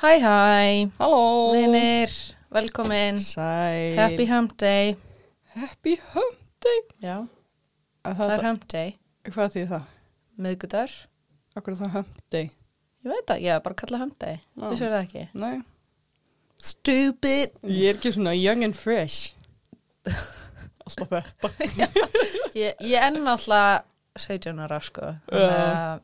[0.00, 1.52] Hæ hæ, Halló.
[1.52, 2.10] Vinir,
[2.50, 3.94] velkomin, Sæl.
[3.94, 4.94] Happy hump day.
[5.54, 6.80] Happy Hump Day.
[7.02, 7.16] Já,
[8.04, 8.92] Að það er það, hump day,
[9.28, 9.82] Hvað þýð það?
[10.42, 10.92] miðgudar
[11.56, 12.46] Akkur það Hump Day?
[13.04, 15.24] Ég veit það, ég er bara að kalla hump day, þú sér það ekki?
[15.34, 15.58] Nei.
[16.62, 17.52] Stupid.
[17.66, 19.34] Ég er ekki svona young and fresh.
[20.86, 21.50] Alltaf þetta.
[22.56, 23.82] Ég, ég er náttúrulega
[24.16, 25.12] 17 ára sko.
[25.34, 26.00] Að,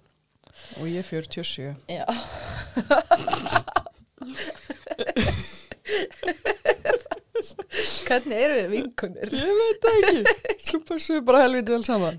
[0.83, 2.05] Og ég er 47 já
[8.09, 9.35] Hvernig eru við vinkunir?
[9.37, 10.37] Ég veit það ekki
[10.71, 12.19] Svo passum við bara helviti vel saman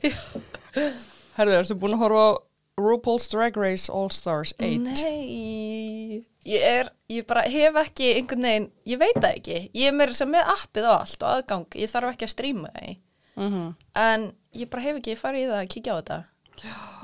[1.40, 2.32] Herðu, ertu búin að horfa á
[2.80, 4.80] RuPaul's Drag Race All Stars 8?
[4.86, 9.96] Nei, ég er, ég bara hef ekki einhvern veginn, ég veit það ekki, ég er
[10.00, 12.98] meira sem með appið og allt og aðgang, ég þarf ekki að stríma það,
[13.40, 13.68] Mm -hmm.
[13.96, 16.18] en ég bara hef ekki farið í það að kíkja á þetta.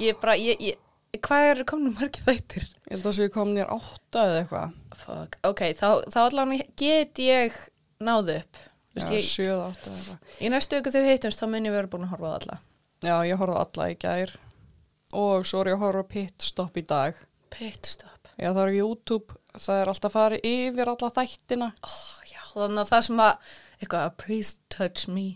[0.03, 0.75] Ég bara, ég, ég,
[1.23, 2.65] hvað er komin margir þættir?
[2.65, 6.61] Ég held að það séu komin nýjar átta eða eitthvað Fuck, ok, þá, þá allan
[6.75, 7.55] get ég
[8.03, 8.57] náðu upp.
[8.95, 11.65] Þú Já, veist, ég, sjöð átta eða eitthvað í næstu ykkur þau heitumst, þá mun
[11.67, 12.57] ég vera búin að horfa á alla.
[13.03, 14.35] Já, ég horfði á alla í gær
[15.15, 17.17] Og svo er ég að horfa á Pitstop í dag
[17.51, 18.29] Pitstop.
[18.39, 21.67] Já, það er YouTube, það er alltaf farið yfir alla þættina.
[21.87, 25.27] Oh, já, þannig að það sem að, eitthvað, please touch me,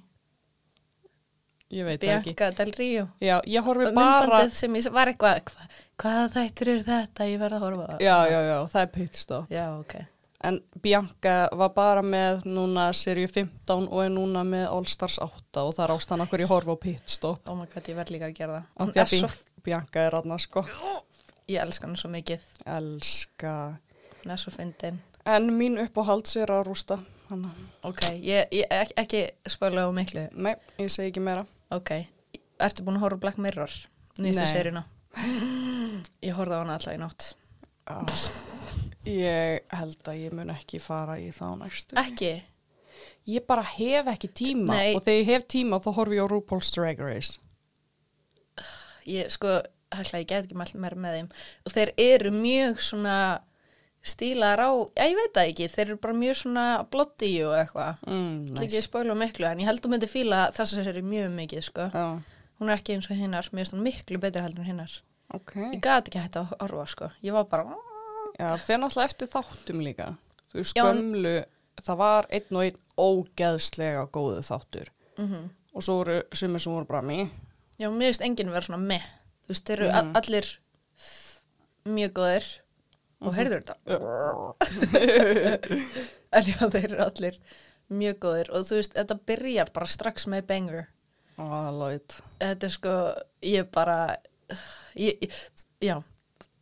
[1.69, 2.33] Ég veit ekki.
[2.33, 3.03] Bianca Del Rio.
[3.21, 4.41] Já, ég horfi bara...
[4.49, 5.67] sem ég var eitthvað hva,
[6.01, 7.89] hvaða þættir eru þetta, ég verð að horfa.
[8.01, 9.51] Já, já, já, það er pitstop.
[9.53, 9.99] já, ok
[10.43, 15.59] En Bianca var bara með núna seríu 15 og er núna með All Stars 8
[15.65, 17.49] og það er ástæðan okkur ég horfa á pitstop.
[17.51, 19.99] oh my god, ég verð líka að gera það hún því að svo, Bi- Bianca
[20.07, 20.63] er aðna sko.
[21.49, 22.39] ég elska hann svo mikið
[22.77, 23.53] Elska.
[24.23, 26.95] hún er svo fyndin En mín uppáhalds er að rústa.
[27.29, 27.51] Hanna.
[27.83, 31.43] ok, ég, ég ek, ekki spöla á miklu Nei, ég segi ekki meira.
[31.69, 31.91] ok,
[32.59, 33.69] ertu búin að horfa Black Mirror
[34.17, 34.47] nýstu Nei.
[34.55, 34.85] seríuna
[36.25, 37.33] ég horfði á hana alltaf í nótt
[37.89, 38.48] Já.
[39.07, 41.95] Ég held að ég mun ekki fara í þá næstu.
[41.95, 42.41] ekki,
[43.29, 44.95] Ég bara hef ekki tíma Nei.
[44.95, 47.39] og þegar ég hef tíma þá horfi ég á RuPaul's Drag Race.
[49.07, 49.61] ég sko
[49.95, 51.29] hætla, ég get ekki mælt meira með þeim
[51.65, 53.15] og þeir eru mjög svona
[54.05, 58.03] stílar á, já ég veit það ekki þeir eru bara mjög svona blotti og eitthvað
[58.07, 60.85] Mm, Það ekki að spóla miklu en ég held að þú myndi fíla þess að
[60.89, 61.87] sér mjög mikið sko.
[61.93, 62.05] Já,
[62.59, 64.91] Hún er ekki eins og hinnar, mér finnst hún miklu betur heldur en hinnar.
[65.33, 65.53] ok.
[65.71, 67.09] Ég gati ekki hægt að horfa sko.
[67.23, 67.63] Ég var bara,
[68.39, 70.05] Já, fyrir náttúrulega eftir þáttum líka.
[70.53, 70.83] Þú veist, Já,
[71.83, 74.89] það var einn og einn ógeðslega góðu þáttur.
[75.17, 77.29] mm Og svo voru sumir sem voru bara mér.
[77.79, 79.03] já mér finnst enginn vera svona með.
[79.45, 79.95] Þú veist, þeir eru Mhm.
[80.15, 80.47] a- allir
[81.85, 82.45] mjög góðir
[83.21, 83.75] og heyrður þetta.
[86.33, 87.37] en já, þeir eru allir
[87.89, 90.87] mjög góðir og þú veist, þetta byrjar bara strax með banger.
[91.39, 92.17] Alveg.
[92.41, 92.93] Þetta er sko,
[93.47, 94.17] ég bara,
[94.99, 95.29] ég,
[95.81, 95.95] já,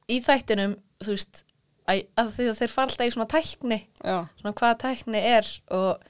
[0.07, 1.43] í þættinum, þú veist,
[1.87, 6.05] að, því að þeir fara alltaf í svona tækni Já, svona hvaða tækni er og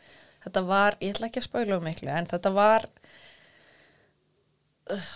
[0.46, 2.88] þetta var, ég ætla ekki að spæla um miklu en þetta var
[4.94, 5.10] uh,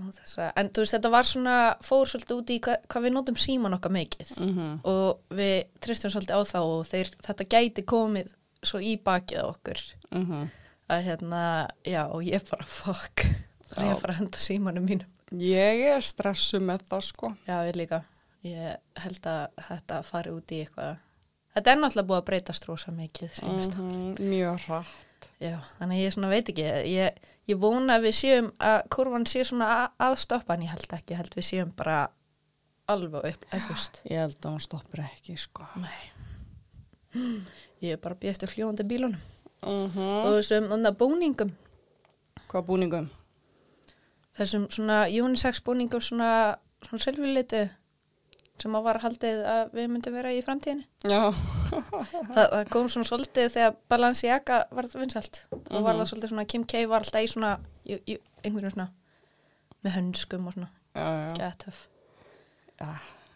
[0.00, 3.76] en þú veist þetta var svona fór svolítið út í hva, hvað við notum síman
[3.76, 4.70] okkar mikið mhm.
[4.88, 9.82] og við tristum svolítið á þá og þeir, þetta gæti komið svo í bakið okkur
[10.14, 10.46] mhm.
[10.92, 11.42] að hérna,
[11.88, 13.26] já og ég bara fuck,
[13.72, 17.28] það er að fara að henda símanum mínum Ég er stressu með það, sko.
[17.48, 18.02] já ég líka,
[18.42, 20.96] ég held að þetta fari út í eitthvað
[21.54, 25.28] þetta er náttúrulega búið að breytast rosa mikið sínast Mhm, Mjög hratt.
[25.40, 29.66] Já, þannig ég veit ekki, ég, ég vona að við séum að kurvan sé svona
[29.76, 32.08] að, að stoppa en ég held ekki, ég held við séum bara
[32.90, 34.00] alveg upp, veist.
[34.10, 35.66] Ég held að hún stoppur ekki, sko.
[35.76, 36.00] Nei,
[37.82, 39.20] ég er bara býð eftir fljóðandi bílunum
[39.62, 39.98] Mhm.
[40.26, 41.52] og þessum þannig búningum,
[42.50, 43.10] Hvað búningum?
[44.38, 47.68] þessum svona unisex búningum svona, svona selvilitu
[48.60, 50.84] sem að var haldið að við myndum vera í framtíðinni.
[51.08, 51.22] Já.
[52.34, 56.64] Það, það kom svona svolítið þegar Balenciaga var vinsalt og var það svolítið svona Kim
[56.68, 57.52] K var alltaf í svona,
[57.88, 58.88] í, í, einhvern veginn svona
[59.82, 60.68] með hönskum og svona,
[61.38, 61.80] gæða töff.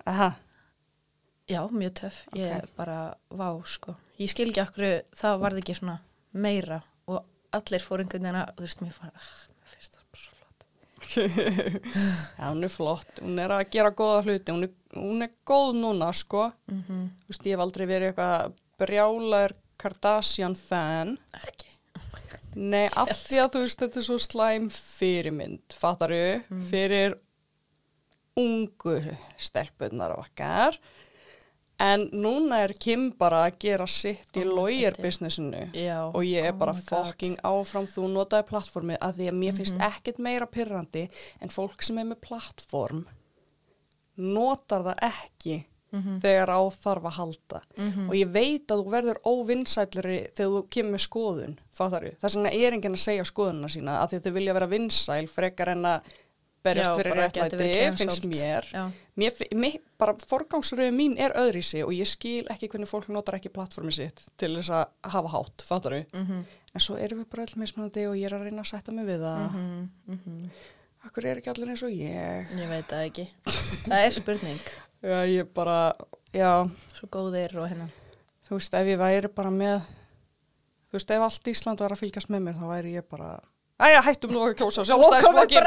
[0.07, 0.29] Aha.
[1.49, 2.21] Já, mjög töff.
[2.35, 2.57] Ég Ok.
[2.59, 2.99] er bara,
[3.31, 3.95] vá, sko.
[4.19, 4.87] Ég skil ekki okkur,
[5.17, 5.99] það varði ekki svona
[6.35, 7.25] meira og
[7.57, 9.29] allir fór einhvern veginn að, þú veist, mér fann, ah,
[9.63, 10.35] mér finnst það bara svo
[12.39, 13.21] Já, hún er flott.
[13.23, 14.53] Hún er að gera góða hluti.
[14.53, 16.51] Hún er, hún er góð núna, sko.
[16.71, 17.05] Mm -hmm.
[17.25, 21.19] Þú veist, ég hef aldrei verið eitthvað brjálar Kardashian fan.
[21.35, 21.67] Ekki.
[22.57, 26.65] Nei, af því að þú veist, þetta er svo slæm fyrirmynd, fattaru, Mm.
[26.71, 27.15] fyrir
[28.37, 30.79] ungu stelpunar okkar.
[31.79, 35.03] En núna er Kim bara að gera sitt í Oh my lawyer God.
[35.05, 36.07] businessinu Já.
[36.15, 36.83] og ég er oh bara God.
[36.89, 39.83] fucking áfram þú notaði plattformi að því að mér finnst Mhm.
[39.91, 41.09] ekkert meira pyrrandi
[41.41, 43.07] en fólk sem er með plattform
[44.17, 45.65] notar það ekki
[46.21, 48.09] þegar á þarf að halda Mhm.
[48.11, 52.11] og ég veit að þú verður óvinnsælri þegar þú kemur skoðun fattaru.
[52.21, 55.83] þess vegna er enginn að segja skoðunna sína að þau vilja vera vinsæl frekar en
[55.85, 56.03] að
[56.67, 58.69] berjast fyrir réttlæti finnst mér
[59.17, 63.53] mér, mér bara forgangsröðu mín er öðrísi og ég skil ekki hvernig fólk notar ekki
[63.55, 66.45] plattformi sitt til þess að hafa hátt, fattaru Mhm.
[66.77, 69.07] en svo erum við bara öll mismunandi og ég er að reyna að setja mig
[69.07, 69.91] við það Mhm.
[70.09, 70.51] Mhm.
[71.07, 73.29] Akkur er ekki allir eins og ég Ég veit það ekki.
[73.87, 74.61] Það er spurning.
[75.07, 75.93] Já, ég bara,
[76.35, 77.89] já Svo góðir og hérna.
[78.49, 79.83] þú veist, ef ég væri bara með
[80.91, 83.41] þú veist, ef allt Ísland var að fylgjast með mér þá væri ég bara
[83.77, 85.67] Æja, hættum nú að kjósa sjálfstæðisflokkin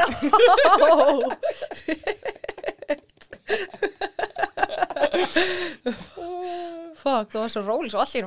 [7.00, 8.26] Fuck, það var svo róli, svo allir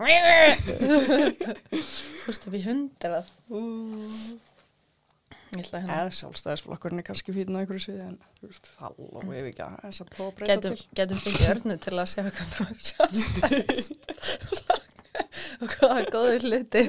[2.24, 3.28] Fórst upp í hundrað.
[5.54, 5.98] Ég ætla að hérna.
[6.00, 9.06] Eða sjálfstæðisflokkurinn er kannski á einhverju sviði en þú veist, halló,
[9.36, 10.80] ef ekki að þess að prófa að breyta til.
[11.02, 14.80] getum fengið örnu til að sjá hvað frá sjálfstæðisflokk
[15.62, 16.84] og hvaða góður hluti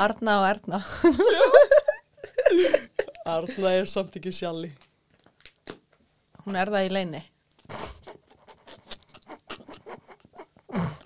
[0.00, 0.80] Arna og Erna
[3.30, 4.70] Arna er samt ekki sjalli
[6.44, 7.22] Hún er það í leini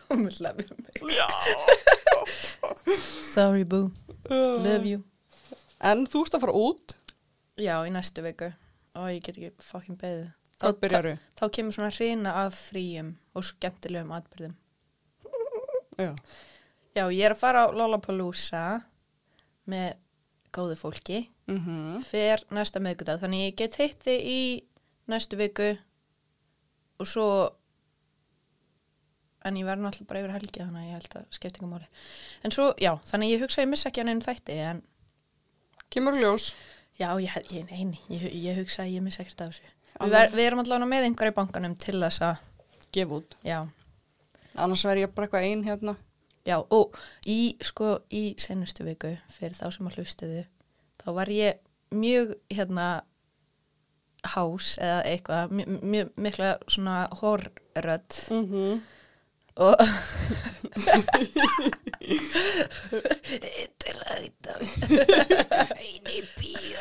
[0.08, 1.00] Hún vil lefja mig.
[3.35, 3.88] Sorry boo,
[4.31, 5.00] love you.
[5.82, 6.94] En þú ert að fara út.
[7.58, 8.52] Já, í næstu viku.
[8.94, 10.29] Og ég get ekki fucking beðið.
[10.62, 11.14] Hvað byrjaru?
[11.35, 14.55] Þá kemur svona hrina af fríum og skemmtilegum atbyrðum
[15.99, 16.12] Já,
[16.94, 18.62] Já, ég er að fara á Lollapalooza
[19.70, 19.96] með
[20.55, 21.20] góðu fólki
[21.50, 22.00] mhm.
[22.06, 24.41] Fer næsta miðgudag, þannig ég get hitt þið í
[25.11, 25.75] næstu viku
[27.00, 27.29] og svo
[29.44, 31.88] en ég verð náttúrulega bara yfir helgi þannig að ég held að skipti ekki máli.
[32.44, 34.82] En svo, já, þannig ég hugsa ég missa ekki hann einn þætti en
[35.93, 36.55] Kemur ljós.
[36.99, 39.69] Já, ég, ég, neini, ég, ég hugsa ég missa ekkert af þessu.
[40.00, 42.43] Við, ver, við erum allavega með einhver í bankanum til þess að,
[42.94, 43.37] Gef út.
[43.46, 43.61] Já,
[44.55, 45.96] Annars verð ég bara eitthvað ein hérna.
[46.44, 50.43] Já og í, sko, í senustu viku fyrir þá sem að hlustuðu
[51.02, 51.61] þá var ég
[51.94, 52.88] mjög hérna
[54.35, 58.81] hás eða eitthvað mjög, mjög mikla svona horrödd mm -hmm.
[59.56, 59.76] og
[63.25, 64.52] Þetta er ræta
[65.79, 66.81] Einu bíó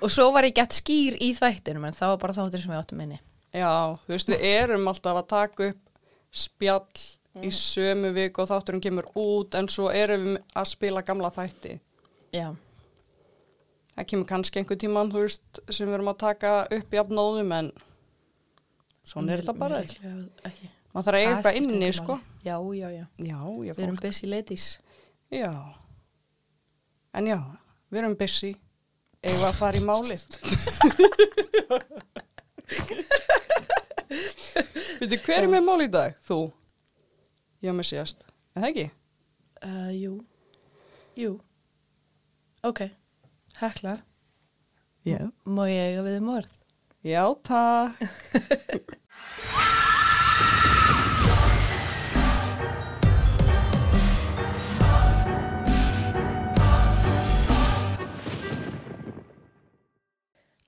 [0.00, 2.78] Og svo var ég gett skýr í þættunum en það var bara þáttur sem ég
[2.78, 3.18] áttum minni
[3.54, 5.82] Já, þú veist, við erum alltaf að taka upp
[6.34, 6.98] spjall
[7.42, 11.78] í sömu viku og þátturinn kemur út en svo erum við að spila gamla þætti.
[12.34, 12.48] Já,
[13.94, 17.52] Það kemur kannski einhver tíman, þú veist, sem við erum að taka upp í afnóðum
[17.54, 17.68] en
[19.06, 19.78] svona er þetta bara.
[19.84, 20.70] Mér líklega ekki.
[20.94, 22.16] Man þarf að eiga eitthvað inni, sko.
[22.44, 23.38] Já, já, já Já,
[23.68, 24.66] ég Við erum busy ladies
[25.30, 25.52] Já.
[27.14, 27.38] En já,
[27.94, 28.52] við erum busy.
[29.24, 30.26] Eða að fara í málið.
[35.00, 36.18] Veitir, hver er með mál í dag?
[36.26, 36.38] Þú?
[37.64, 38.26] Já, með síðast.
[38.54, 38.86] Er það ekki?
[39.64, 40.12] uh, Jú
[41.18, 41.32] Jú
[42.64, 42.80] Ok,
[43.60, 43.98] hekla
[45.04, 45.18] Já.
[45.44, 46.52] Má ég eiga við um orð?
[47.04, 48.94] Já, takk.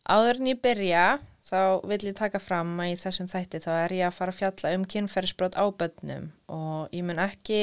[0.05, 1.05] Áður en ég byrja,
[1.49, 4.43] þá vil ég taka fram að í þessum þætti þá er ég að fara að
[4.43, 7.63] fjalla um kynferðisbrot á bönnum og ég mun ekki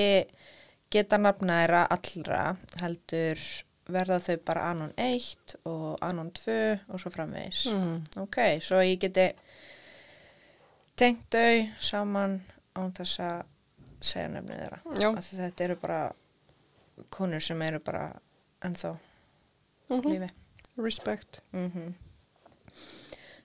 [0.90, 2.42] geta nafna þeirra allra,
[2.82, 3.46] heldur
[3.92, 7.66] verða þau bara anon 1 og anon 2 og svo framvegis.
[7.74, 7.98] Mm.
[8.24, 9.32] Ok, svo ég geti
[10.96, 12.38] tengt þau saman
[12.78, 13.42] án þess að
[14.04, 14.80] segja nefnið þeirra.
[15.20, 16.00] Því þetta eru bara
[17.10, 18.12] konur sem eru bara
[18.64, 18.96] ennþá
[19.90, 20.10] Mhm.
[20.12, 20.30] lífi.
[20.78, 21.40] Respect.
[21.54, 21.94] Mm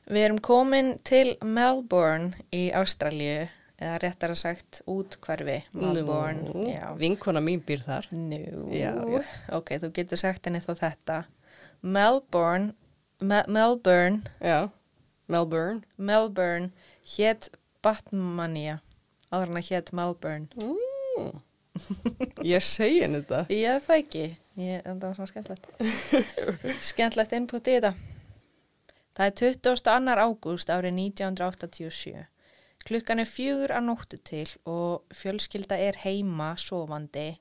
[0.08, 5.58] Við erum komin til Melbourne í Ástralju, eða réttar að sagt útkvarfi
[6.74, 6.88] Já.
[6.98, 8.08] vinkona mín býr þar.
[8.12, 8.40] Nú,
[8.74, 9.22] Já, já.
[9.54, 11.18] ok, þú getur sagt henni þá þetta.
[11.82, 12.74] Melbourne,
[13.22, 14.70] Me Melbourne, Já.
[15.28, 15.82] Melbourne.
[15.96, 16.70] Melbourne,
[17.16, 17.50] hétt
[17.82, 18.78] Batmania,
[19.30, 20.48] áður en að hétt Melbourne.
[20.58, 21.42] Mm.
[22.46, 23.44] Ég segi henni þetta.
[23.54, 24.24] Ég það ekki,
[24.58, 25.68] ég, það var svona skemmtilegt.
[26.90, 27.94] skemmtilegt input í þetta.
[29.18, 30.18] Það er 22.
[30.22, 32.26] ágúst árið 1987.
[32.86, 37.32] Klukkan er fjögur að nóttu til og fjölskylda er heima sofandi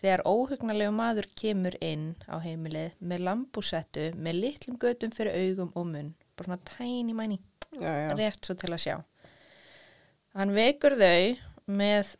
[0.00, 5.86] þegar óhugnalegu maður kemur inn á heimilið með lambúsettu með litlum götum fyrir augum og
[5.92, 6.10] munn.
[6.36, 7.38] Bara svona tæni mæni,
[7.76, 8.10] Já, já.
[8.18, 8.96] rétt svo til að sjá.
[10.34, 11.36] Hann vekur þau
[11.70, 12.14] með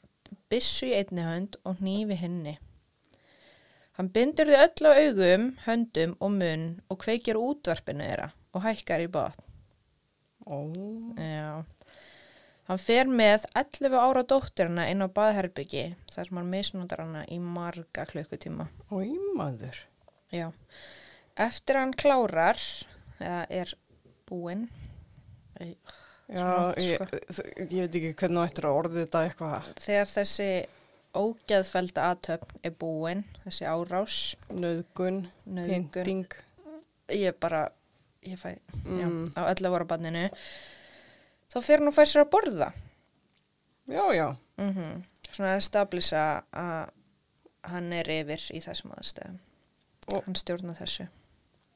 [0.52, 2.56] byssu í einni hönd og hnífi henni.
[3.98, 9.04] Hann bindur þau öll á augum, höndum og munn og kveikir útvarpinu þeirra og hækkar
[9.04, 9.44] í botn.
[10.46, 10.58] Ó.
[11.16, 11.64] Já.
[12.70, 15.84] Hann fer með 11 ára dóttirina inn á baðherbyggi
[16.14, 18.68] þar sem hann misnútar hana í marga klukkutíma.
[18.94, 19.80] Og í maður.
[20.30, 20.52] Já.
[21.40, 22.60] Eftir hann klárar,
[23.18, 23.74] eða er
[24.30, 24.68] búinn,
[25.60, 25.74] Já,
[26.30, 27.18] Svona, ég, sko.
[27.34, 30.46] þ- ég veit ekki hvernig þú ættir að orði þetta eitthvað þegar þessi
[31.20, 34.18] ógeðfelda aðtöfn er búinn, þessi árás,
[34.54, 36.22] nöðgun, pynting.
[37.10, 37.64] ég bara,
[38.22, 38.54] ég fæ,
[38.86, 39.26] Mm.
[39.34, 40.30] já, á 11 ára banninu,
[41.50, 42.70] þá fer hann og fær sér að borða.
[43.90, 44.28] Já, já.
[44.60, 46.20] Mm Svona að stablisa
[46.52, 46.90] að
[47.70, 49.36] hann er yfir í þessum aðstæðum.
[50.10, 51.06] Og- Hann stjórna þessu,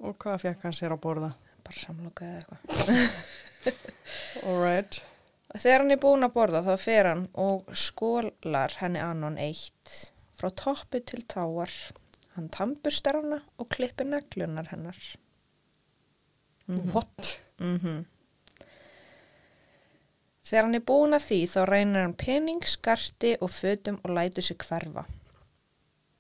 [0.03, 1.35] Og hvað fekk hann sér að borða?
[1.65, 3.75] bara samloka eða eitthvað.
[4.45, 4.99] All right.
[5.55, 9.93] Þegar hann er búinn að borða þá fer hann og skólar henni annan eitt
[10.37, 11.71] frá toppi til táar.
[12.35, 14.99] Hann tampustar hana og klippir neglunar hennar.
[16.67, 16.91] Mhm.
[16.93, 17.39] What?
[17.61, 18.05] Mm
[20.45, 24.45] Þegar hann er búinn að því þá reynir hann pening, skarti og fötum og lætur
[24.45, 25.07] sig hverfa.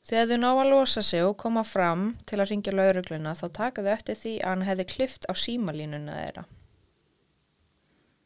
[0.04, 3.84] Þegar þau ná að losa sig og koma fram til að ringja laurugluna þá taka
[3.84, 6.44] þau eftir því að hann hefði klift á símalínuna þeirra.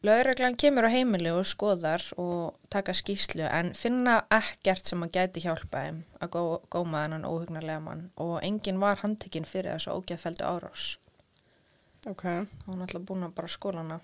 [0.06, 5.42] Lauruglan kemur á heimili og skoðar og taka skýslu en finna ekkert sem að gæti
[5.42, 10.46] hjálpa þeim að gó, góma þennan óhugnarlega mann og enginn var handtekinn fyrir þessu ógeðfeldu
[10.46, 10.92] árás.
[12.06, 12.22] Ok.
[12.66, 13.98] Hún var alltaf búin að bara skóla hana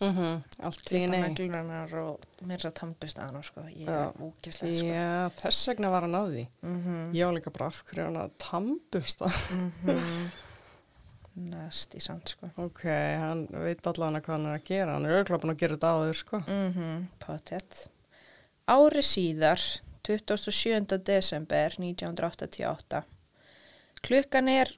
[0.00, 0.42] Mm -hmm.
[0.64, 3.60] Allt í neglunar og mér að tampist að hann sko.
[3.68, 4.08] ég Já.
[4.08, 4.86] er úkislega sko.
[4.86, 6.46] Já, þess vegna var hann að því.
[6.62, 9.34] mm Ég var líka bara af hverju hann að tambust það.
[9.84, 10.30] -hmm.
[11.34, 12.50] næst í samt sko.
[12.56, 12.84] Ok,
[13.18, 14.92] hann veit allan hvað hann er að gera.
[14.92, 16.36] Hann er auðvitað búin að gera þetta áður, sko.
[16.46, 17.06] mm -hmm.
[17.18, 17.88] potett
[18.70, 19.60] ári síðar
[20.06, 20.98] 27.
[21.04, 23.02] desember 1988
[24.06, 24.70] klukkan er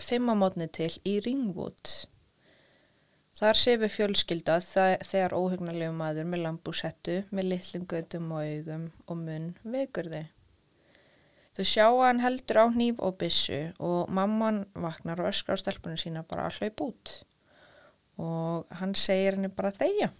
[0.00, 1.94] fimm á mótni til í Ringwood
[3.38, 9.52] Þar sefur fjölskylda þegar óhugnarlegu maður með lambúsettu, með litlum göttum og augum og munn
[9.62, 10.24] vekur þau.
[11.58, 15.62] Þau sjá að hann heldur á hníf og byssu og mamman vaknar og öskar á
[15.62, 17.14] stelpunum sína bara að hlaup út.
[18.18, 20.10] Og hann segir henni bara þegja.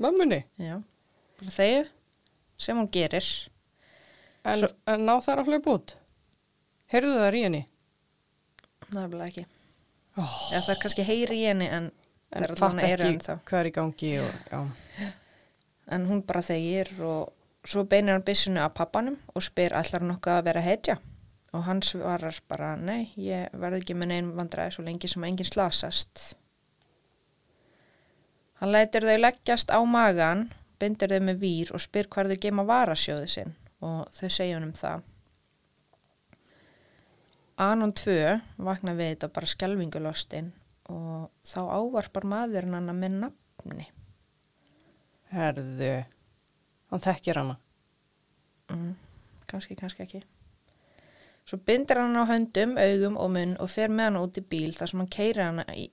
[0.00, 0.42] Mömmunni.
[0.60, 0.76] Já,
[1.40, 1.82] bara þegju
[2.60, 3.28] sem hún gerir.
[4.44, 5.96] En, Svo- en ná þær að hlaupa út?
[6.92, 7.62] Heyrðu það í henni?
[8.92, 9.46] Nefnilega ekki.
[10.16, 11.90] Oh, Eða það er kannski heyri í henni en,
[12.32, 14.70] en fatt ekki hvað er í gangi og,
[15.92, 17.34] en hún bara þegir og
[17.66, 20.96] svo beinir hann byssunni að pappanum og spyr allar nokkuð að vera hetja?
[21.54, 25.48] Og hann svarar bara nei, ég verð ekki með neinn vandræði svo lengi sem enginn
[25.48, 26.24] slasast.
[28.60, 30.48] Hann lætir þau leggjast á magan
[30.80, 33.54] bindir þau með vír og spyr hvar þau geima varasjóði sinn.
[33.84, 35.04] Og þau segja hann um það
[37.56, 40.50] Anon 2 vaknar við þetta bara skelvingulostin
[40.92, 43.86] og þá ávarpar maðurinn hann með nafni
[45.32, 46.04] Herðu,
[46.92, 47.56] hann þekkir hana.
[48.70, 48.92] Mm,
[49.50, 50.20] kannski, kannski ekki.
[51.46, 54.70] Svo bindir hann á höndum, augum og munn og fer með hann út í bíl
[54.76, 55.88] þar sem hann keirir, hana í,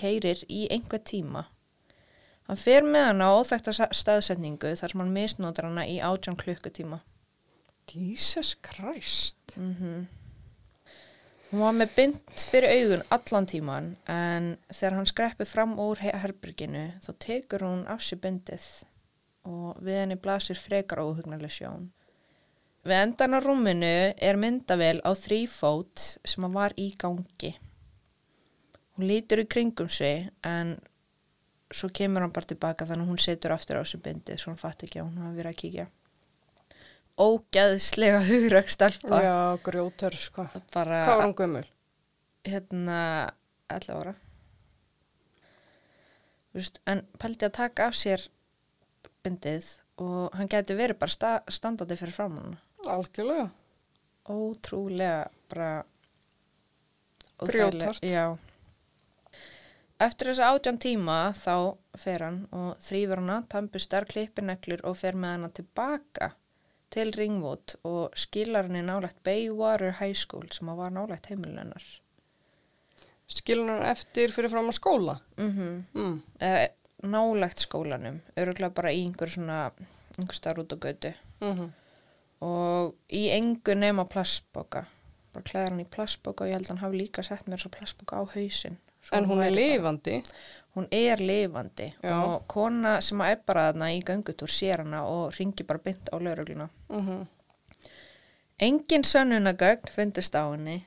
[0.00, 1.44] keirir í einhver tíma.
[2.48, 6.36] Hann fer með hann á óþekta sa- staðsetningu þar sem hann misnótar hana í átján
[6.40, 7.02] klukkutíma.
[7.92, 9.56] Jesus Christ.
[9.56, 10.06] Mm
[11.48, 16.12] Hún var með bind fyrir augun allan tíman en þegar hann skreppi fram úr he-
[16.20, 18.66] herberginu þá tekur hún af sér bindið
[19.48, 21.86] og við henni blasir frekar óhugnarlega sjón.
[22.84, 27.54] Við endan á rúminu er myndavel á þrýfót sem að var í gangi.
[28.96, 30.76] Hún lítur í kringum sig en
[31.72, 34.60] svo kemur hann bara tilbaka þannig að hún setur aftur á sér bindið svo hann
[34.60, 35.86] fatt ekki að hún hafi verið að kíkja.
[37.18, 39.18] Ógeðslega hugrökk stelpa.
[39.24, 40.44] Já, grjótör, sko.
[40.74, 41.66] Bara, Hvað var hann gömul?
[42.48, 42.98] hérna
[43.68, 44.14] 11 ára
[46.56, 48.22] Vist, en pældi að taka af sér
[49.26, 49.66] bindið
[50.00, 52.54] og hann gæti verið bara sta standandi fyrir framann
[52.88, 53.50] Algjörlega.
[54.32, 55.84] ótrúlega bara
[57.42, 58.24] óþægilegt, já
[60.00, 61.54] eftir þessa átján tíma þá
[61.98, 66.32] fer hann og þrýfur hana tampustar, klippineglur og fer með hana tilbaka
[66.90, 71.84] til Ringwood og skilar henni nálægt Baywater High School sem að var nálægt heimilunar
[73.28, 75.18] Skilur hann eftir fyrir fram að skóla?
[75.36, 76.22] mhm Mm.
[76.40, 76.68] eh,
[77.04, 79.70] nálægt skólanum öruglega bara í einhver svona
[80.18, 81.72] einhver starf út á götu Mm
[82.40, 84.84] og í engu nema plastboka
[85.34, 87.72] bara klæðar hann í plastboka og ég held að hann hafi líka sett mér þessa
[87.78, 90.22] plastboka á hausinn Svo En hún er væri bara- lifandi.
[90.78, 91.90] Hún er lifandi.
[92.02, 92.14] Já.
[92.16, 96.16] og kona sem að bara þarna í göngutúr sér hana og ringi bara bynd á
[96.16, 97.26] laurugluna Mm
[98.58, 100.82] engin sönnunagögn fundist á henni.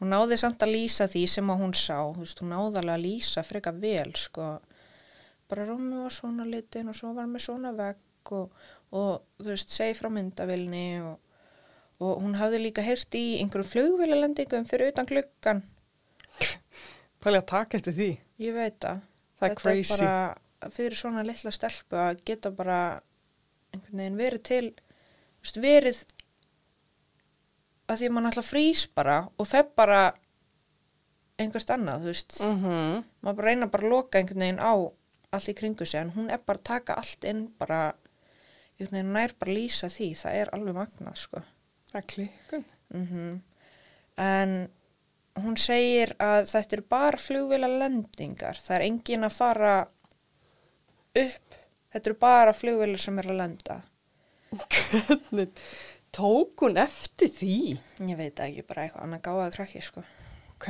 [0.00, 1.98] Hún náði samt að lýsa því sem að hún sá.
[2.16, 4.52] Veist, hún náði alveg að lýsa freka vel sko.
[5.50, 8.54] Bara rúmi var svona litin og svo var hann með svona vegg og,
[8.94, 11.18] og þú veist, segi frá myndavilni og,
[12.00, 15.64] og hún hafði líka heyrt í einhverjum flugvélalendingum fyrir utan gluggan
[17.20, 18.10] Pæli að taka eftir því.
[18.40, 19.00] ég veit það
[19.40, 19.96] Það er Þetta crazy.
[19.96, 22.78] bara fyrir svona litla stelpu að geta bara
[23.72, 24.64] einhvern veginn verið til
[25.42, 26.00] veist, verið
[27.90, 30.00] að því að mann alltaf frýs bara og feb bara
[31.40, 33.04] einhvert annað, þú veist Mm -hmm.
[33.22, 34.72] maður bara reyna bara að loka einhvern veginn á
[35.32, 37.94] allt í kringu sig en hún er bara að taka allt inn bara
[38.78, 41.42] einhvern veginn nær bara lýsa því það er alveg magnað sko
[41.92, 42.64] Það er klikkun.
[42.90, 43.40] mm
[44.16, 44.68] en
[45.38, 49.74] hún segir að þetta eru bara flugvila lendingar það er engin að fara
[51.20, 51.56] upp
[51.94, 53.78] þetta eru bara flugvilar sem er að lenda
[54.50, 55.52] Hvernig
[56.10, 57.54] tók hún eftir því?
[58.08, 60.02] ég veit ekki, bara eitthvað annað gáða krakki sko
[60.56, 60.68] Ok.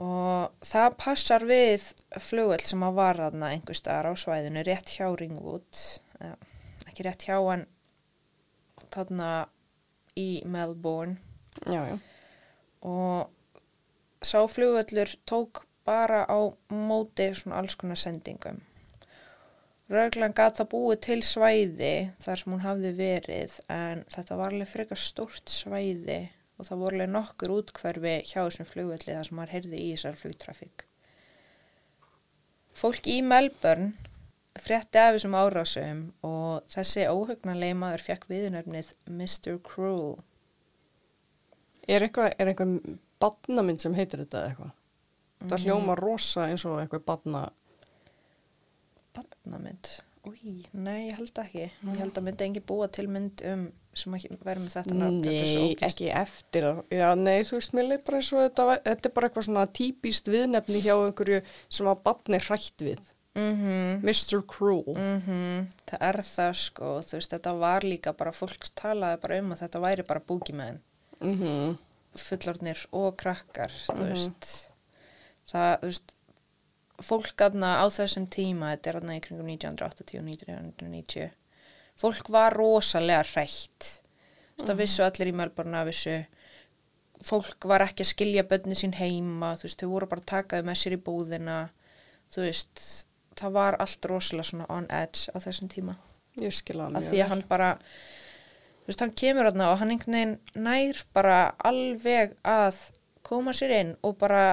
[0.00, 1.88] og það passar við
[2.22, 5.82] flugvöld sem að var þarna einhver staðar á svæðinu rétt hjá Ringwood
[6.22, 6.30] ja,
[6.86, 7.66] ekki rétt hjá en
[8.94, 9.32] þarna
[10.18, 11.18] í Melbourne
[11.66, 11.98] Já, já.
[12.86, 13.28] og
[14.22, 18.60] sá flugvöllur tók bara á móti svona alls konar sendingum
[19.90, 24.70] Röglan gat það búið til svæði þar sem hún hafði verið en þetta var alveg
[24.70, 26.20] frekar stórt svæði
[26.60, 30.20] og það voru alveg nokkur útkverfi hjá þessum flugvelli þar sem maður heyrði í þessar
[30.20, 30.84] flugtrafík.
[32.80, 33.90] Fólk í Melbourne
[34.62, 39.58] frétti af þessum árásum og þessi óhugnanlega maður fekk viðunöfnið Mr.
[39.66, 40.20] Cruel.
[41.90, 42.76] Er eitthvað, er eitthvað
[43.20, 44.76] badnamynd sem heitir þetta eitthvað?
[45.48, 47.48] Það hljóma rosa eins og eitthvað badna...
[49.16, 49.88] Barnamynd?
[50.28, 51.62] Új, nei, ég held ekki.
[51.70, 53.62] Ég held að myndi engi búa til mynd um
[53.96, 55.22] sem verður með þetta nafn.
[55.24, 56.66] Nei, ekki eftir.
[56.92, 59.64] Já, nei, þú veist, mér leitt bara eins og þetta, þetta er bara eitthvað svona
[59.80, 61.40] típist viðnefni hjá einhverju
[61.72, 63.00] sem að badni hrætt við.
[63.38, 64.04] Mhm.
[64.04, 64.42] Mr.
[64.46, 64.94] Cruel.
[64.94, 69.52] Mm Það er það sko, þú veist, þetta var líka bara, fólk talaði bara um
[69.54, 70.80] að þetta væri bara búkimenn,
[71.20, 71.78] Mm -hmm.
[72.18, 74.48] Fullornir og krakkar, þú veist.
[75.50, 76.14] Það, þú veist,
[77.00, 81.30] fólk aðna á þessum tíma, þetta er aðna í kringum 1980 og 1990,
[82.00, 83.90] fólk var rosalega hrætt.
[84.60, 86.16] Það vissu allir í Melbourne að vissu,
[87.24, 90.60] fólk var ekki að skilja bönni sín heima, þú veist, þau voru bara að taka
[90.60, 91.58] þau með sér í búðina,
[92.32, 92.84] þú veist,
[93.40, 95.96] það var allt rosalega svona on edge á þessum tíma.
[96.40, 97.70] Ég skilja það Af mjög því að hann bara,
[98.82, 101.38] þú veist, hann kemur þarna og hann einhvern veginn nær bara
[101.70, 102.82] alveg að
[103.26, 104.44] koma sér inn og bara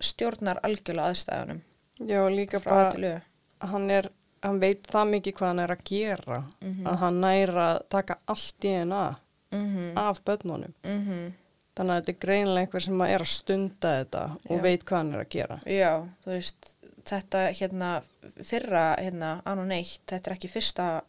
[0.00, 1.60] stjórnar algjörlega aðstæðunum.
[2.08, 3.20] Já, líka bara,
[3.60, 4.08] hann er,
[4.42, 6.44] hann veit það mikið hvað hann er að gera.
[6.88, 9.08] Að hann næra að taka allt DNA
[9.50, 10.74] Mm af börnunum.
[10.82, 11.32] -hmm.
[11.76, 14.62] Þannig að þetta er greinilega einhver sem er að stunda þetta og Já.
[14.62, 15.60] veit hvað hann er að gera.
[15.66, 18.02] Já, þú veist, þetta hérna
[18.42, 21.02] fyrra, hérna, án og neitt, þetta er ekki fyrsta,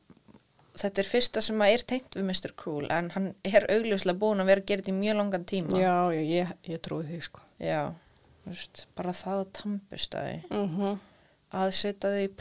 [0.77, 2.55] þetta er fyrsta sem að er tengt við Mr.
[2.57, 5.79] Cruel en hann er augljóslega búin að vera að þetta í mjög langan tíma.
[5.79, 7.43] Já, já, ég, ég trúi því, sko.
[7.59, 7.93] Já,
[8.45, 10.43] veist, bara það að tampustæði.
[10.49, 10.99] Mm
[11.51, 12.31] að setja þau í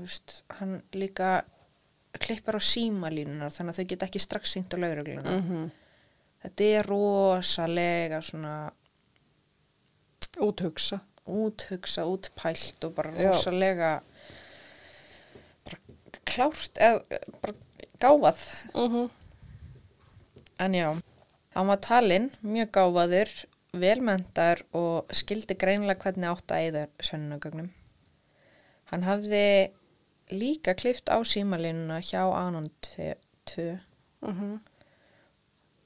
[0.00, 1.42] veist, hann líka
[2.18, 5.70] klippar á símalínunar þannig að þau geta ekki strax syngt á laurugluna -hmm.
[6.44, 8.72] þetta er rosalega svona
[10.38, 11.00] Úthugsa.
[11.26, 13.28] úthugsa, útpælt og bara Já.
[13.28, 14.02] rosalega
[16.38, 17.54] klárt eða bara
[17.98, 18.40] gáfað.
[18.74, 19.10] Mm -hmm.
[20.58, 21.00] en já,
[21.54, 27.68] hann var talinn mjög gáfaður, velmendar og skildi greinilega hvernig átt að eða sönnugögnum
[28.90, 29.70] hann hafði
[30.32, 33.78] líka klift á símalínuna hjá Anon 2
[34.20, 34.58] Mm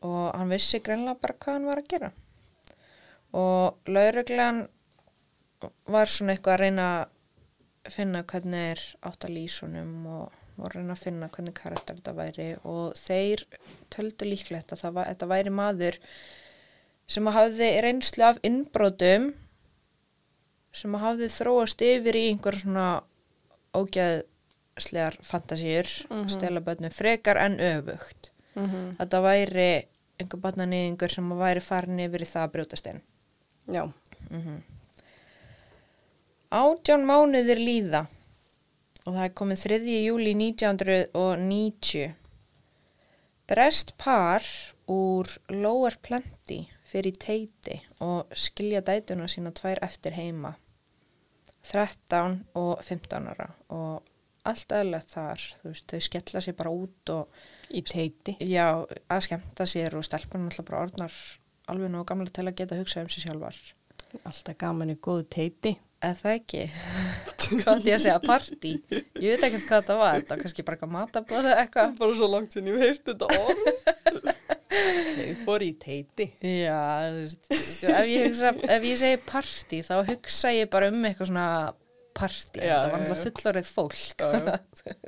[0.02, 2.08] og hann vissi greinlega bara hvað hann var að gera.
[3.38, 4.56] Og lauruglan
[5.86, 10.92] var svona eitthvað að reyna að finna hvernig er átt að lýsunum og, og reyna
[10.94, 13.44] að finna hvernig karakter þetta væri og þeir
[13.90, 15.98] töldu líklegt að var, þetta væri maður
[17.06, 19.32] sem hafði reynslu af innbrotum
[20.72, 22.86] sem hafði þróast yfir í einhver svona
[23.76, 26.28] ógæðslegar fantasíur, mm Mhm.
[26.28, 28.96] stela börnum frekar en öfugt -hmm.
[28.98, 29.86] að það væri
[30.20, 33.00] einhver barnanýðingur sem væri farin yfir í það að brjótast inn.
[33.68, 33.92] Já.
[36.52, 38.06] Átján mánuðir líða
[39.06, 39.78] og það er komið 3.
[40.06, 42.14] júli 1990.
[43.50, 44.46] Brest par
[44.90, 50.54] úr Lower Plenty fyrir teiti og skilja dætuna sína tvær eftir heima.
[51.66, 54.02] 13 og 15 ára og
[54.48, 58.34] allt aðlegt þar, veist, þau skella sér bara út og Í teiti.
[58.44, 61.14] Já, að skemmta sér og stelpunum alltaf bara orðnar
[61.72, 63.60] alveg nú gamla til að geta hugsað um sig sjálfar.
[64.28, 65.72] Alltaf gaman í góðu teiti.
[66.02, 66.62] Eða það ekki
[67.62, 70.64] hvað ætti ég að segja, partí ég veit ekki hvað það var, þetta var kannski
[70.66, 73.62] bara eitthvað matabóð eða eitthvað Bara svo langt sem ég heirt þetta orð.
[74.72, 76.24] Ég fór í teiti.
[76.40, 76.78] já,
[77.12, 77.50] þú veist
[77.92, 81.48] ef ég, hugsa, ef ég segi partí þá hugsa ég bara um eitthvað svona
[82.16, 83.18] partí, Já, þetta var já.
[83.26, 84.24] fullorðið fólk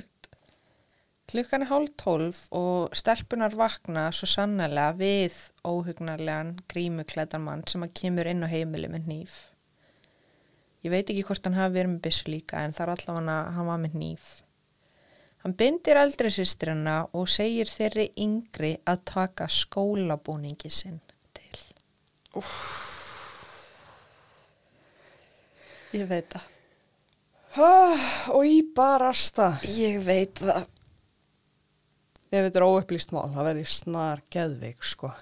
[1.35, 7.95] Klukkan er hálf tólf og stelpunar vakna svo sannlega við óhugnarlegan grímuklædan mann sem að
[8.03, 9.39] kemur inn á heimili með hníf.
[10.85, 13.69] Ég veit ekki hvort hann hafi verið með byssu líka en það er allavega hann
[13.71, 14.27] var með hníf.
[15.45, 21.01] Hann bindir eldri sýstrina og segir þeirri yngri að taka skólabúningi sinn
[21.37, 21.59] til.
[25.95, 26.51] Ég veit það.
[27.55, 29.53] Ah, og í barasta.
[29.79, 30.65] Ég veit það.
[32.35, 35.13] Ef þetta er óupplýst mál, það verði snar geðveik, sko.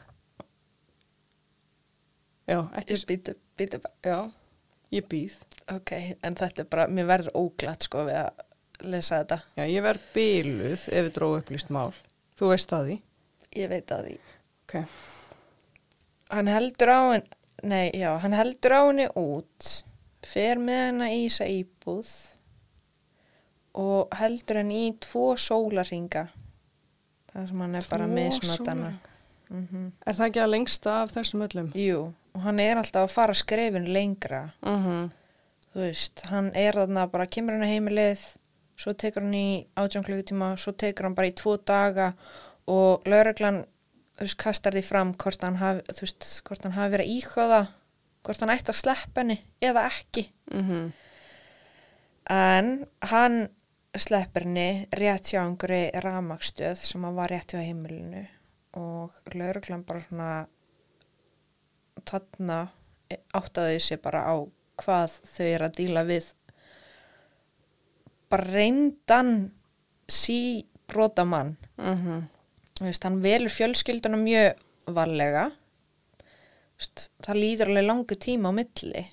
[2.48, 3.94] Já, ekki, Ég býtu, býtu bara.
[4.00, 4.16] já,
[4.96, 5.36] ég býð.
[5.70, 8.42] Ok, en þetta er bara, mér verður óglatt sko við að
[8.92, 9.38] lesa þetta.
[9.56, 11.92] Já, ég verð byluð ef þetta er óupplýst mál.
[12.38, 12.98] Þú veist það því.
[13.60, 14.18] Ég veit að því.
[14.64, 14.74] Ok.
[16.32, 19.72] Hann heldur á henni, nei, já, hann heldur á henni út,
[20.26, 22.12] fer með henni í þessa íbúð
[23.82, 26.26] og heldur henni í tvo sólarringa.
[27.32, 28.92] Það sem hann er bara Tvo misnotana.
[28.92, 29.08] sólarhringa?
[29.52, 31.66] Mm Er það ekki að lengsta af þessum öllum?
[31.76, 34.50] Jú, og hann er alltaf að fara skrefin lengra.
[34.62, 35.10] Uh -huh.
[35.72, 38.24] Þú veist, hann er þarna bara, kemur hann á heimilið,
[38.76, 42.12] svo tekur hann í átján klukkutíma, svo tekur hann bara í tvo daga
[42.68, 43.62] og lauruglan,
[44.18, 47.62] þú veist, kastar því fram hvort hann hafi, þú veist, hvort hann hafi verið íkvæða,
[48.26, 50.28] hvort hann ætti að sleppa henni eða ekki.
[50.52, 50.92] Uh -huh.
[52.30, 53.48] En hann
[53.98, 58.26] sleppir henni rétt hjá einhverju ramakstöð sem hann var rétt hjá heimilinu
[58.80, 60.46] og lauruglan bara svona
[62.08, 62.68] þarna
[63.36, 64.34] áttaði sér bara á
[64.80, 66.28] hvað þau eru að díla við.
[68.32, 69.32] Bara reyndan
[70.08, 71.56] sí brotamann.
[72.78, 74.62] Þú veist, hann velur fjölskylduna mjög
[74.96, 75.50] varlega.
[76.22, 79.04] Þú veist, það líður alveg langu tíma á milli.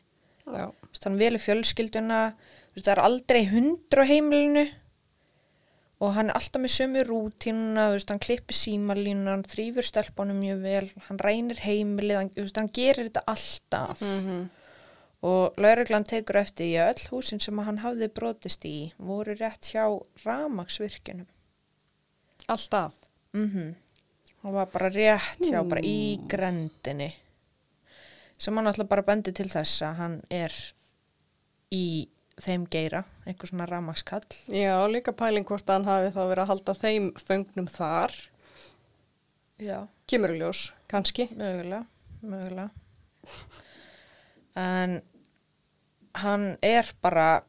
[0.49, 2.21] Veist, hann velur fjölskylduna
[2.69, 4.63] Þú veist, það er aldrei hundur á heimilinu.
[5.99, 7.01] Og hann er alltaf með sömu
[7.91, 13.09] veist, hann klippir símalínu hann þrýfur stelpunum mjög vel hann rænir heimilið, hann, hann gerir
[13.09, 14.01] þetta alltaf.
[14.01, 14.45] Uh -huh.
[15.25, 19.83] Og lauruglan tekur eftir í öll húsin sem hann hafði brotist í voru rétt hjá
[20.25, 21.27] ramaksvirkjunum
[22.47, 22.93] Alltaf.
[23.33, 23.75] mhm.
[24.41, 27.09] Hann var bara rétt hjá, bara í grendinni
[28.39, 30.53] sem hann alltaf bara bendi til þess að hann er
[31.75, 32.07] í
[32.39, 36.75] þeim geira, einhver svona ramakskall Já, líka pæling hvort hann hafi þá verið að halda
[36.79, 38.15] þeim föngnum þar.
[39.59, 41.27] já, Kemur í ljós, kannski.
[41.35, 41.83] mögulega
[42.23, 42.69] mögulega
[44.57, 44.99] en
[46.23, 47.43] hann er bara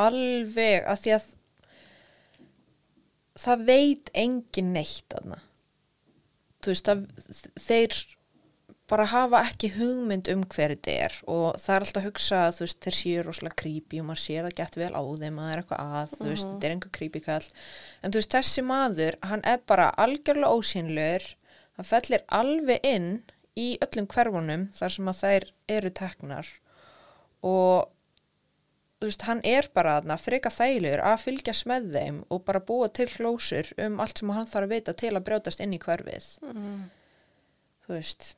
[0.00, 1.28] alveg að því að
[3.40, 5.42] það veit engin neitt aðna
[6.60, 7.04] þú veist að
[7.60, 8.00] þeir
[8.90, 12.56] bara hafa ekki hugmynd um hver þetta er og það er alltaf að hugsa að
[12.56, 15.44] þú veist þeir séu rosalega creepy og maður sér það gett vel á þeim að
[15.44, 17.46] það er eitthvað að, þú veist, þetta er einhver creepy kall.
[18.02, 21.28] En þú veist þessi maður, hann er bara algjörlega ósynlur
[21.78, 23.10] hann fellir alveg inn
[23.58, 26.50] í öllum hverfunum þar sem að þær eru teknar.
[27.46, 27.88] Og
[29.00, 32.90] þú veist, hann er bara þarna freka þægilegur að fylgjast með þeim og bara búa
[32.92, 36.28] til hlósur um allt sem hann þarf að vita til að brjótast inn í hverfið.
[37.86, 38.34] Þú veist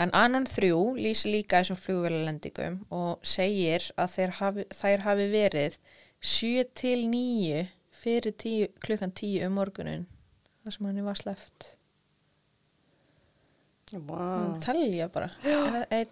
[0.00, 5.78] en annan þrjú lýsi líka þessum flugvélalendingum og segir að hafi, þær hafi verið
[6.22, 7.66] 7 til 9
[8.02, 10.06] fyrir 10, klukkan 10 um morgunin
[10.62, 11.72] þar sem hann var sleft
[13.92, 14.58] Mm.
[14.60, 15.28] telja bara
[15.90, 16.08] einn,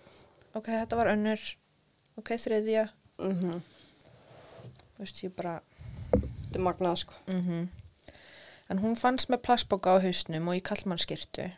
[0.54, 1.40] ok, þetta var önnur
[2.18, 2.88] ok, þriðja
[3.20, 3.60] Uh -huh.
[4.96, 5.60] þú veist, ég bara
[6.10, 7.12] Þetta er magnað, sko.
[7.26, 7.68] mm
[8.70, 11.50] en hún fannst með plastboka á hausnum og í kallmannskirtu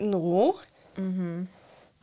[0.00, 0.52] Nú,
[0.96, 1.48] mm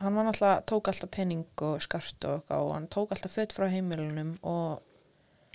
[0.00, 3.68] hann var náttúrulega, tók alltaf penning og skart og og hann tók alltaf fött frá
[3.68, 4.80] heimilunum og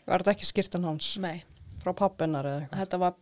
[0.05, 1.17] var þetta ekki skýrtan hans?
[1.17, 1.43] nei,
[1.83, 2.79] Frá pappinar eða eitthvað?
[2.79, 3.13] þetta var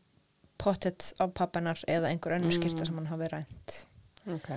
[0.58, 2.62] pottet af pappinar eða einhver önnur Mm.
[2.62, 3.86] skirta sem hann hafi rænt
[4.28, 4.50] Ok.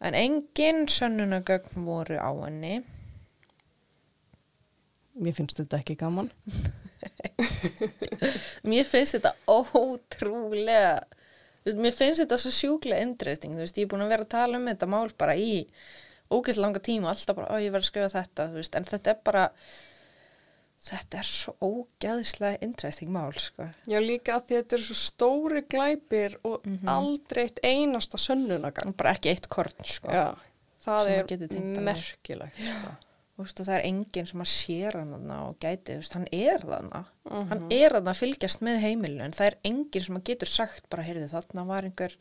[0.00, 2.82] en engin sönnunagögn voru á henni
[5.20, 6.30] Mér finnst þetta ekki gaman.
[8.70, 11.00] mér finnst þetta ótrúlega
[11.66, 14.32] veist, mér finnst þetta svo sjúklega interesting, þú veist, ég er búin að vera að
[14.36, 15.64] tala um þetta mál bara í
[16.30, 19.12] ógeðslega langa tíma, alltaf bara, ó, ég verð að skrifa þetta þú veist, en þetta
[19.14, 19.44] er bara
[20.80, 26.38] þetta er svo ógeðslega interesting mál, sko Já, líka að þetta eru svo stóri glæpir
[26.44, 26.88] og Mhm.
[26.88, 28.96] aldrei eitt einasta sönnunagang.
[28.96, 30.34] bara ekki eitt korn, sko Já,
[30.84, 31.24] það er
[31.84, 32.56] merkilegt.
[32.56, 32.96] Sko.
[33.40, 37.48] Og það er enginn sem að sér hann og gæti, veist, hann er þarna Mhm.
[37.48, 40.88] hann er þarna að fylgjast með heimilinu en það er enginn sem að getur sagt
[40.90, 42.16] bara, heyrðu, þarna var einhver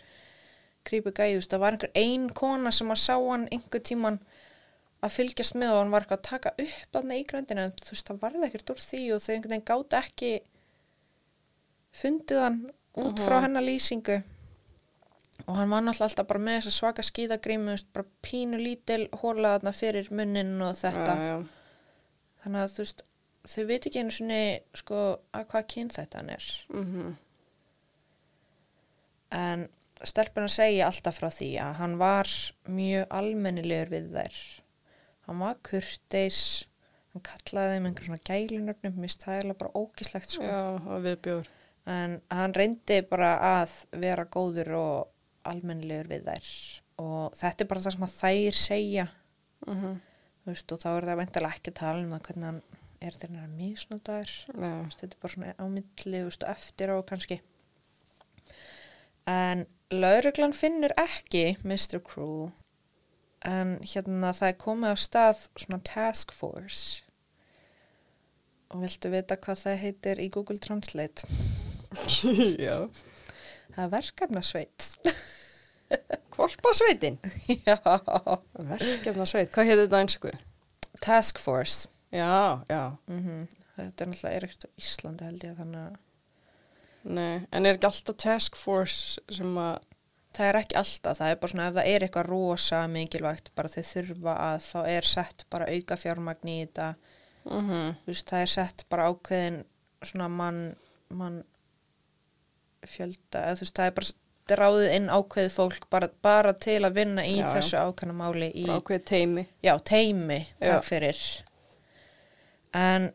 [0.86, 4.20] grípu gæði, það var einhver ein kona sem að sá hann einhver tíman
[5.00, 7.94] að fylgjast með og hann var eitthvað að taka upp þarna í gröndinu en þú
[7.94, 10.32] veist, það varði ekkert úr því og þau einhvern veginn gátt ekki
[12.00, 12.60] fundið hann
[13.00, 14.20] út frá hennar lýsingu.
[15.48, 19.06] Og hann var náttúrulega alltaf bara með þessa svaka skíðagrímu, þú veist, bara pínu lítil
[19.22, 21.16] hóla þarna fyrir munnin og þetta.
[21.16, 21.40] Já, já.
[22.44, 23.04] þannig að þú veist,
[23.54, 24.44] þau veit ekki einu svona
[24.78, 25.02] sko
[25.34, 26.52] að hvað kyn þetta hann er.
[26.76, 27.18] Mhm.
[29.30, 29.68] en
[30.04, 32.30] stelpuna segja alltaf frá því að hann var
[32.66, 34.40] mjög almennilegur við þær
[35.30, 36.42] hann var kurteis.
[37.14, 39.00] Hann kallaði þeim einhver svona gælunöfnum.
[39.02, 40.46] Mist það er bara ógislegt sko.
[40.46, 40.62] Já,
[41.90, 46.52] en hann reyndi bara að vera góður og almennilegur við þær.
[47.02, 49.08] Og þetta er bara það sem að þær segja.
[49.68, 49.98] Mhm.
[50.40, 52.62] þú veist, og þá er það veintilega ekki að tala um það hvernig hann
[53.02, 53.18] er
[54.48, 54.54] Já.
[54.56, 57.40] Þú veist, þetta er bara svona á milli þú veist, og eftir á kannski.
[59.30, 62.00] En lauruglan finnur ekki Mr.
[62.02, 62.52] Cruel
[63.48, 67.04] en hérna það er komið á stað svona task force
[68.70, 71.26] og viltu vita hvað það heitir í Google Translate
[72.68, 72.76] já.
[73.76, 74.90] það er verkefnasveit
[76.40, 77.16] Kvolpasveitin.
[77.66, 77.76] já,
[78.54, 79.50] Verkefnasveit.
[79.52, 80.30] Hvað heitir þetta einsku?
[81.04, 82.84] task force Já, já.
[83.10, 83.48] mm
[83.80, 85.98] þetta er náttúrulega er ekkert á Íslandi held ég þannig að
[87.10, 89.78] Nei, en er ekki alltaf task force sem að...
[90.36, 93.68] Það er ekki alltaf, það er bara svona ef það er eitthvað rosa mikilvægt, bara
[93.74, 96.90] þau þurfa að þá er sett bara auka fjármagn í þetta,
[97.46, 97.96] Mhm.
[98.04, 99.64] þú veist, það er sett bara ákveðin
[100.04, 100.76] svona mann,
[101.10, 101.44] mann
[102.86, 106.94] fjölda, eða þú veist, það er bara ráðið inn ákveðið fólk bara, bara til að
[106.96, 109.48] vinna í Já, þessu ákveðna máli í, ákveðið teimi.
[109.64, 110.82] já, teimi, takk Já.
[110.88, 111.20] fyrir.
[112.74, 113.12] En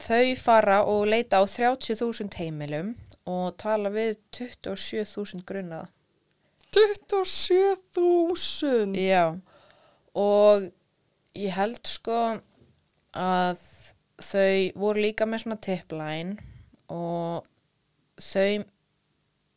[0.00, 2.94] þau fara og leita á 30.000 heimilum
[3.26, 5.88] og tala við 27.000 grunnaða.
[6.70, 8.94] 27.000!
[8.98, 9.38] Já,
[10.14, 10.72] og
[11.38, 12.40] ég held sko
[13.16, 13.58] að
[14.20, 16.36] þau voru líka með svona tipline
[16.92, 17.44] og
[18.20, 18.64] þau,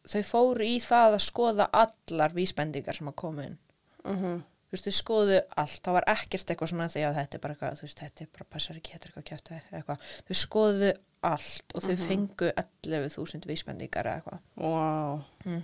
[0.10, 3.58] þau fóru í það að skoða allar vísbendingar sem að koma inn.
[4.06, 4.34] Mhm.
[4.44, 7.54] Þú veist, þau skoðu allt, það var ekkert eitthvað svona því að þetta er bara
[7.54, 10.00] eitthvað, þú veist, þetta er bara passar ekki, þetta er eitthvað kjátt eitthvað.
[10.26, 10.90] Þau skoðu
[11.30, 14.40] allt og þau fengu 11.000 vísbendingar eitthvað.
[14.58, 15.22] Vá.
[15.46, 15.62] Mm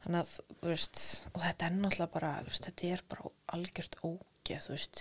[0.00, 0.96] Þannig að, þú veist,
[1.34, 3.22] og þetta er náttúrulega bara, veist, þetta er bara
[3.56, 4.96] algjört ógeð, þú veist.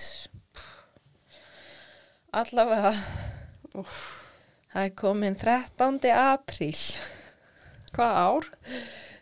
[2.39, 2.91] Allavega,
[3.73, 5.97] það er komin 13.
[6.13, 6.83] apríl
[7.95, 8.45] Hvað ár?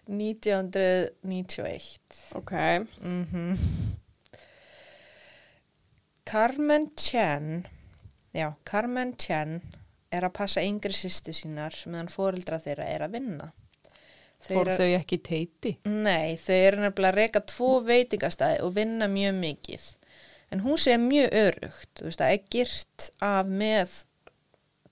[0.08, 2.00] 1991.
[2.36, 2.52] Ok.
[3.04, 3.56] Mm
[6.28, 7.68] Carmen Chen,
[8.36, 9.62] já, Carmen Chen
[10.12, 13.48] er að passa yngri sýsti sínar meðan foreldra þeirra er að vinna.
[14.48, 15.72] Fór þau ekki teiti?
[15.86, 19.88] Nei, þau eru nefnilega að reyka tvo veitingastæði og vinna mjög mikið.
[20.56, 23.96] En húsið er mjög örugt, þú veist, það er gyrt af með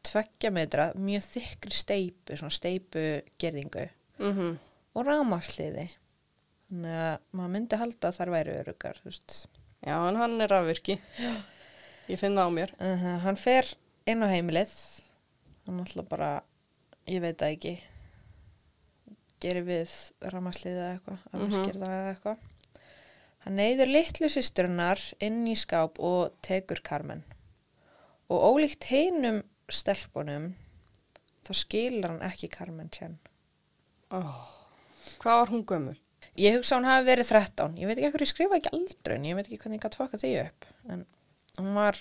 [0.06, 3.86] tveggja metra, mjög þykri steipu, svona steipugerðingu
[4.20, 4.58] Mhm.
[4.96, 5.90] og rámasliði.
[6.70, 9.48] Þannig að maður myndi halda að þar væri örugar, þú veist.
[9.86, 11.00] Já, en hann er afvirki.
[12.10, 12.72] Ég finn það á mér.
[12.80, 13.66] Uh hann fer
[14.08, 14.72] inn á heimilið,
[15.68, 16.44] hann alltaf bara,
[17.08, 17.80] ég veit það ekki,
[19.44, 19.92] gerir við
[20.32, 21.52] rámasliði eða eitthvað, að Mhm.
[21.56, 22.38] virkir það eða eitthvað.
[23.46, 27.24] Hann neyður litlu systurinnar inn í skáp og tekur Carmen.
[28.30, 30.56] Og ólíkt hinum stelpunum,
[31.46, 33.20] þá skilur hann ekki Carmen Chen.
[34.12, 34.52] Oh.
[35.20, 35.98] Hvað var hún gömul?
[36.38, 37.76] Ég hugsa hún hafi verið 13.
[37.78, 40.24] Ég veit ekki hvað ég skrifa ekki aldrun, ég veit ekki hvernig ég gæti fokkað
[40.24, 40.66] því upp.
[40.90, 41.06] En
[41.60, 42.00] hún var,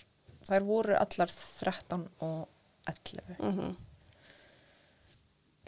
[0.48, 2.48] þær voru allar 13 og
[2.88, 3.36] 11.
[3.38, 3.76] Mhm.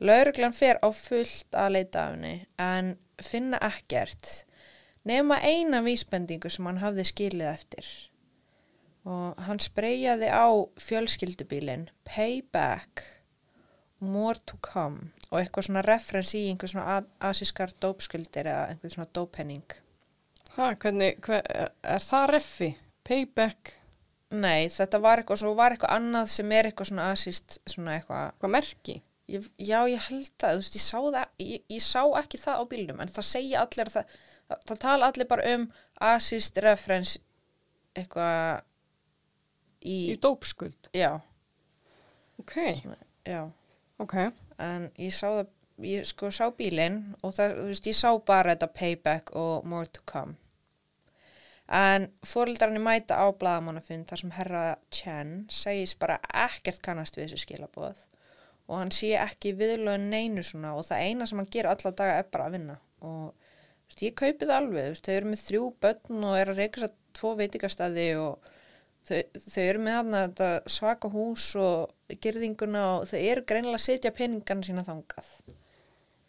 [0.00, 4.44] Lauruglan fer á fullt að leita af henni en finna ekkert
[5.06, 7.88] nema eina vísbendingu sem hann hafði skilið eftir.
[9.06, 10.50] Og hann spreyjaði á
[10.82, 13.04] fjölskyldubílinn Payback,
[14.00, 19.08] More to Come og eitthvað svona referens í einhver svona asískar dópskuldir eða einhver svona
[19.16, 19.64] dópenning.
[20.56, 21.46] Hæ, hvernig, hver,
[21.82, 22.70] er það reffi?
[23.06, 23.72] Payback?
[24.36, 28.32] Nei, þetta var eitthvað, svo var eitthvað annað sem er eitthvað svona asíst, svona eitthvað
[28.42, 28.96] Hvað merki?
[29.26, 32.64] Ég, já, ég held þú veist, ég sá, það, ég, ég sá ekki það á
[32.70, 34.12] bílnum, en það segja allir, það,
[34.46, 35.64] það, það tala allir bara um
[36.12, 37.18] assist reference
[37.98, 38.62] eitthvað
[39.82, 40.90] í, Í dópskuld?
[40.94, 41.10] já,
[42.38, 42.54] Ok,
[43.26, 43.42] já,
[43.98, 44.14] ok.
[44.62, 45.52] en ég sá það,
[45.90, 49.88] ég sko sá bílinn og það, þú veist, ég sá bara þetta payback og more
[49.90, 50.36] to come.
[51.66, 54.60] En fóreldrarnir mæta á blaðamannafund þar sem herra
[54.94, 58.04] Chen segist bara ekkert kannast við þessu skilaboð
[58.66, 62.20] og hann sé ekki viðlögin neinu svona og það eina sem hann gerir alla daga
[62.20, 63.34] er bara að vinna og
[63.86, 66.82] veist, ég kaupi það alveg, veist, þau eru með þrjú börn og er að reyka
[66.82, 68.50] sér tvo veitingastæði og
[69.06, 73.86] þau, þau eru með þarna þetta svaka hús og gerðinguna og þau eru greinilega að
[73.86, 75.30] setja peningana sína þangað.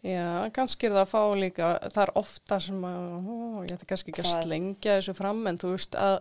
[0.05, 3.87] Já, kannski er það að fá líka, það er ofta sem að, ó, ég ætti
[3.89, 6.19] kannski ekki að slengja þessu fram, en þú veist að,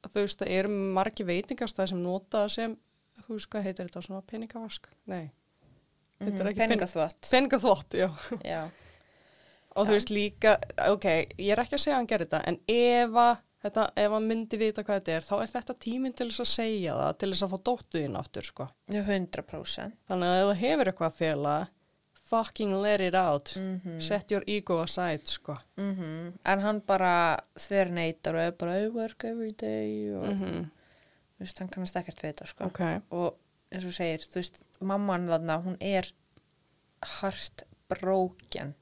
[0.00, 2.76] að þú veist að eru margi veitingastæð sem nota það sem,
[3.26, 4.88] þú veist hvað heitir þetta, svona peningavask?
[5.06, 5.30] Nei,
[6.20, 7.28] Þetta er ekki pen- peningaþvott.
[7.30, 8.08] peningaþvott, já.
[8.44, 8.70] Já,
[9.76, 10.56] Og þú veist líka,
[10.90, 11.04] ok,
[11.38, 14.26] ég er ekki að segja að hann gerir þetta, en ef að, þetta, ef hann
[14.28, 17.30] myndi vita hvað þetta er, þá er þetta tíminn til þess að segja það, til
[17.30, 18.66] þess að fá dóttuðinn aftur, sko.
[18.90, 19.92] já, 100%.
[20.10, 21.54] Þannig að ef þú hefur eitthvað að fela,
[22.30, 24.00] fucking let it out, Mhm.
[24.02, 25.56] set your ego aside, sko.
[25.78, 30.70] Mm En hann bara þver neytar og er bara I work every day og Mm
[31.40, 32.66] þú veist, hann kannast ekkert við þetta sko.
[32.68, 32.80] Ok,
[33.16, 33.38] og
[33.72, 36.10] eins og segir, þú veist, mamman þarna, hún er
[37.20, 38.74] hart brókjan.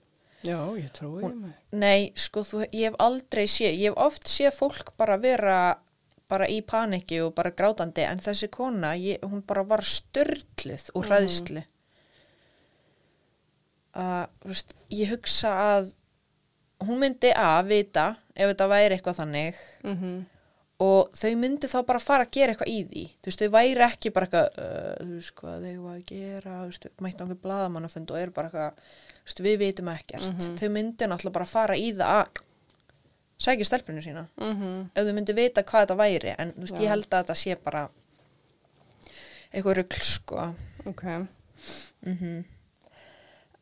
[0.43, 1.53] já, ég trúi Hún-.
[1.73, 5.79] Nei, sko, þú, ég hef aldrei séð, ég hef oft séð fólk bara vera
[6.29, 11.07] bara í paniki og bara grátandi en þessi kona, ég, hún bara var störtluð úr
[11.07, 11.09] Mhm.
[11.09, 11.63] hræðslu.
[13.99, 15.95] Uh, þú veist, ég hugsa að
[16.87, 18.05] hún myndi að vita
[18.37, 20.27] ef þetta væri eitthvað þannig Mm
[20.85, 23.05] og þau myndi þá bara fara að gera eitthvað í því.
[23.19, 26.59] Þú veist, þau væri ekki bara eitthvað uh, þú veist hvað þau var að gera
[26.59, 28.83] þú veist, mætti einhver blaðamannafund og eru bara eitthvað
[29.15, 30.45] þú veist, við vitum ekkert.
[30.61, 32.45] Þau myndi náttúrulega bara fara í það að
[33.39, 34.27] sækja stelpunu sína.
[34.37, 34.79] -hmm.
[34.95, 36.83] ef þau myndi vita hvað þetta væri en þú veist, Já.
[36.83, 37.89] ég held að þetta sé bara
[39.53, 40.55] eitthvað rugl sko.
[40.87, 41.03] Ok,
[42.07, 42.45] mm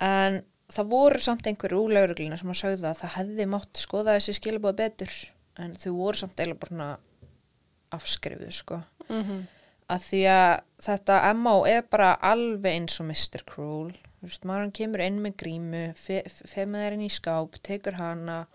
[0.03, 4.17] en það voru samt einhverju úr lauruglina sem að sögða að það hefði mátt skoða
[4.17, 5.15] þessi skilabóð betur
[5.59, 6.89] en þau voru samt eiginlega bara svona
[7.97, 9.43] afskrifuð sko mm -hmm.
[9.89, 13.45] að því að þetta MO er bara alveg eins og Mr.
[13.47, 17.59] Cruel þú veist, maður kemur inn með grímu fe, fer með þeir inn í skáp,
[17.63, 18.47] tekur hana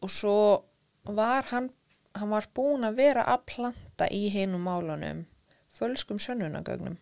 [0.00, 0.64] og svo
[1.04, 1.70] var hann
[2.14, 5.24] hann var búin að vera að planta í hinum málunum
[5.72, 6.98] fölskum sönnunagögnum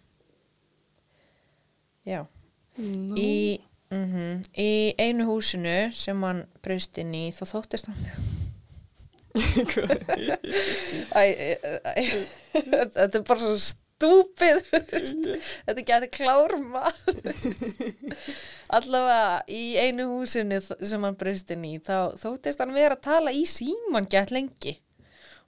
[2.06, 2.26] já
[2.76, 3.16] no.
[3.16, 8.39] í, mm í einu húsinu sem hann braust inn í þá þóttist hann
[12.90, 13.78] þetta er bara svo veist.
[15.66, 16.88] þetta geti klárma
[18.72, 23.34] allavega í einu húsinu sem hann braust inn í þá þóttist hann vera að tala
[23.36, 24.78] í síman gett lengi.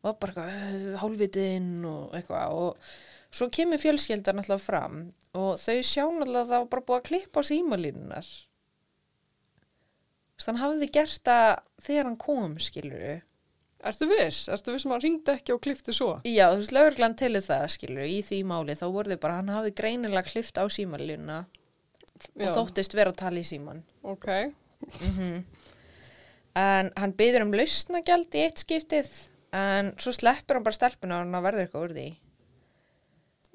[0.03, 2.47] Og bara eitthvað hálfvitinn og eitthvað.
[2.53, 2.71] Og
[3.33, 4.97] svo kemur fjölskeldan alltaf fram
[5.33, 8.33] og þau sjá náttúrulega að það var bara búið að klippa á símalínunar
[10.43, 11.51] hann hafði gert það
[11.87, 13.23] þegar hann kom skilur
[13.83, 14.45] Ertu viss?
[14.53, 16.13] Ertu viss sem hann ringdi ekki og klifti svo?
[16.29, 19.51] Já, þú veist, lögreglan til það, skilur, í því máli, þá voru þau bara, hann
[19.51, 21.41] hafði greinilega klift á símanluna
[22.39, 23.83] og þóttist vera að tala í síman.
[24.07, 24.29] Ok,
[26.55, 29.09] En hann byður um lausnagjald í eitt skiptið,
[29.57, 32.09] en svo sleppur hann bara stelpuna og hann verður eitthvað úr því.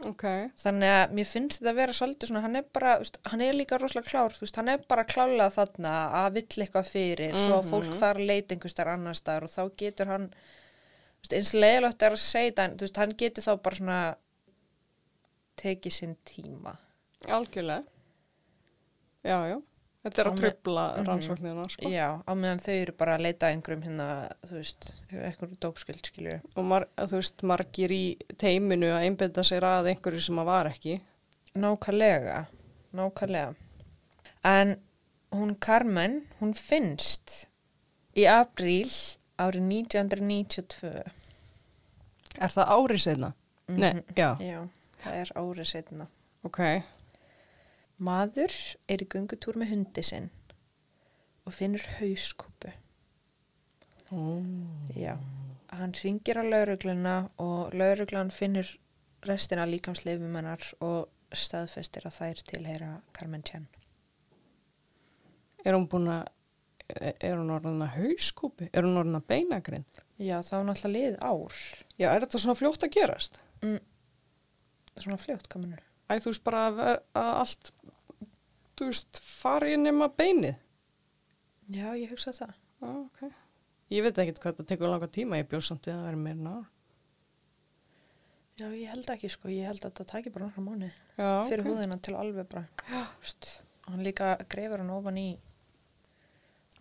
[0.06, 0.24] Ok.
[0.62, 3.58] Þannig að mér finnst þetta að vera svolítið svona, hann er bara, veist, hann er
[3.58, 7.70] líka rosalega klár, veist, hann er bara klálað þarna að vill eitthvað fyrir, svo að
[7.72, 10.30] fólk þarf að leita einhvers þar annar staðar og þá getur hann,
[11.22, 14.02] veist, eins leiðilegt er að segja veist, hann getur þá bara svona
[15.58, 16.76] tekið sinn tíma.
[17.34, 17.84] Algjörlega.
[19.26, 19.58] Já, já.
[20.08, 21.90] Þetta er að með- trubla rannsóknina, sko.
[21.92, 24.08] Já, á meðan þau eru bara að leita að einhverjum hérna,
[24.48, 26.40] þú veist, einhverjum dópskuld, skilju.
[26.56, 28.04] Og mar, þú veist, margir í
[28.40, 30.98] teiminu að einbynda sér að einhverju sem að var ekki.
[31.58, 32.46] Nákvæmlega,
[32.96, 33.56] nákvæmlega.
[34.46, 34.78] En
[35.36, 37.48] hún Carmen, hún finnst
[38.16, 38.88] í apríl
[39.38, 41.04] árið 1992.
[42.40, 43.34] Er það árið seinna?
[43.68, 44.30] Nei, já.
[44.40, 44.62] Já,
[45.04, 46.08] það er árið setna.
[46.48, 46.60] Ok.
[47.98, 48.54] Maður
[48.86, 50.30] er í göngutúr með hundi sinn
[51.48, 52.74] og finnur hauskúpu.
[54.12, 54.40] Ó.
[54.96, 55.16] Já,
[55.74, 58.70] hann ringir á laurugluna og lauruglan finnur
[59.28, 63.68] restina líkamsleifum hennar og staðfestir að þær tilheyra Carmen Chen.
[65.66, 66.30] Er hún búin að,
[67.02, 68.70] er hún orðin að hauskúpi?
[68.72, 70.04] Er hún orðin að beinagrind?
[70.22, 71.60] Já, það var náttúrulega lið ár.
[71.98, 73.42] Já, er þetta svona fljótt að gerast?
[73.66, 73.82] Mm.
[74.96, 75.84] Svona fljótt, kaminur.
[76.08, 76.80] Æ, þú veist bara að,
[77.20, 77.72] að allt,
[78.78, 80.56] þú veist, fari nema beinið.
[81.74, 82.56] Já, ég hugsa það.
[82.82, 83.22] Já, ok.
[83.92, 86.20] Ég veit ekkert hvað þetta tekur langa tíma, ég bjóð samt við að það er
[86.24, 86.66] meira ár.
[88.58, 89.52] Já, ég held ekki, sko.
[89.54, 92.64] Ég held að það taki bara nokkra mánu Já, fyrir húðina til alveg bara.
[92.90, 93.04] Já.
[93.22, 93.50] Vist,
[93.86, 95.28] hann líka greifur hann ofan í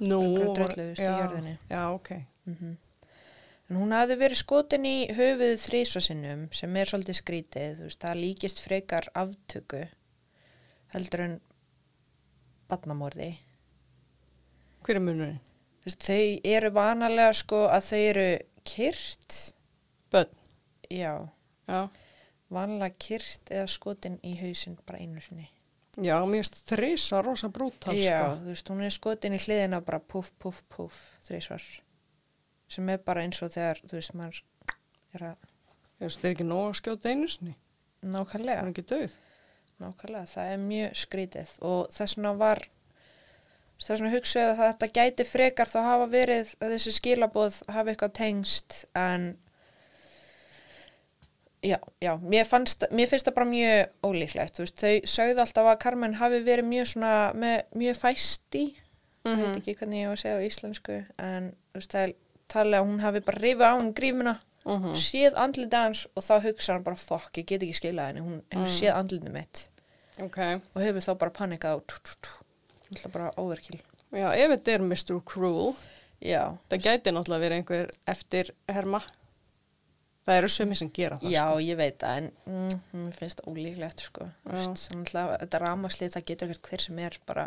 [0.01, 0.20] Nú,
[0.53, 1.55] drullu, veist, í já, jörðinni.
[1.70, 2.12] Já, ok.
[2.49, 2.74] mm
[3.66, 8.20] En hún hafði verið skotin í höfuð þrísvarsinnum sem er svolítið skrítið, þú veist, það
[8.20, 9.80] líkist frekar aftöku
[10.92, 11.34] heldur en
[12.70, 13.30] badnamorði.
[14.86, 15.40] Hver er munurinn?
[15.86, 16.22] Þú þau
[16.56, 18.26] eru vanalega sko að þau eru
[18.66, 19.36] kyrt,
[20.10, 20.32] Bönn.
[20.90, 21.12] já,
[21.68, 21.80] Já.
[22.50, 25.48] vanalega kyrt eða skotin í hausinn bara einu sinni.
[25.96, 28.32] Já, mér finnst þrisa rosa brútal, já, sko.
[28.42, 31.62] þú veist, hún er skotin í hliðina bara puff, puff, puff, þrísvar.
[32.68, 34.42] Sem er bara eins og þegar, þú veist, maður
[35.14, 35.36] er að
[35.96, 37.54] Ég veist, það er ekki nóg að skjóta einu sinni.
[38.02, 38.60] Það nákvæmlega.
[38.60, 39.14] er ekki döð.
[39.83, 42.62] Nákvæmlega, það er mjög skrítið og þess vegna var
[43.77, 48.14] þess vegna hugsaði að þetta gæti frekar þá hafa verið að þessi skilaboð hafi eitthvað
[48.16, 49.27] tengst en
[51.61, 55.70] já, já, mér, fannst, mér finnst það bara mjög ólíklegt, þú veist, þau sögðu alltaf
[55.72, 58.64] að Carmen hafi verið mjög svona með mjög fæsti,
[59.27, 62.16] ég veit ekki hvernig ég á að segja á íslensku en þú veist, það er
[62.57, 64.94] talið að hún hafi bara rifið á hún grífuna Mhm.
[64.98, 68.42] séð andlitið hans og þá hugsa hann bara fokk, ég get ekki skilað henni, hún
[68.50, 69.68] hefur séð andlitið mitt
[70.18, 70.38] Ok.
[70.74, 73.80] og hefur þá bara panikað og náttúrulega bara overkill
[74.12, 75.20] Já, ef þetta er Mr.
[75.26, 75.74] Cruel,
[76.22, 79.00] já, það gæti náttúrulega verið einhver eftir herma.
[80.26, 81.58] Það eru sömi sem gera það, já, sko.
[81.62, 84.28] ég veit það en mm, mér finnst það ólíklegt sko.
[84.46, 87.44] Þetta ramaslið það getur ekkert hver sem er bara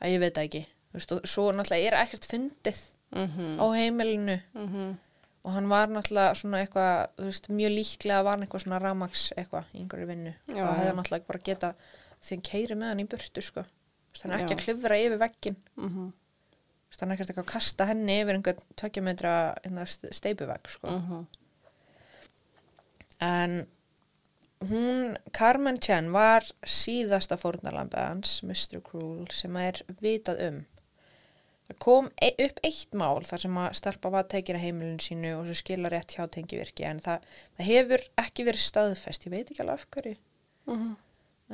[0.00, 3.64] að ég veit það ekki Þú veist, og svo náttúrulega er ekkert fundið Mm á
[3.74, 4.94] heimilinu -hmm.
[5.44, 9.70] Og hann var náttúrulega svona eitthvað veist, mjög líklega var hann eitthvað svona ramags eitthvað
[9.74, 11.72] í einhverju vinnu Já, þá hefði hann náttúrulega bara geta
[12.24, 13.64] því hann keiri með hann í burtu sko.
[14.14, 14.56] Er ekki Já.
[14.56, 16.12] að klifra yfir veggin Mm
[16.94, 19.32] þannig ekkert eitthvað að kasta henni yfir einhvern tökja metra
[20.14, 20.88] steipuvegg sko.
[20.88, 21.24] -hmm.
[23.20, 23.66] en
[24.70, 28.80] hún Carmen Chen var síðasta fórnarlambið hans Mr.
[28.80, 30.64] Cruel sem er vitað um
[31.74, 35.32] það kom e upp eitt mál þar sem að starpa var tekin að heimilinu sínu
[35.38, 37.26] og svo skila rétt hjá tengivirki en það,
[37.58, 39.26] það hefur ekki verið staðfest.
[39.26, 40.16] Ég veit ekki alveg af hverju.
[40.70, 40.94] Mhm.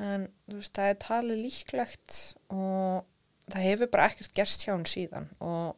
[0.01, 2.19] en þú veist, það er talið líklegt
[2.55, 3.07] og
[3.51, 5.75] það hefur bara ekkert gerst hjá hann síðan og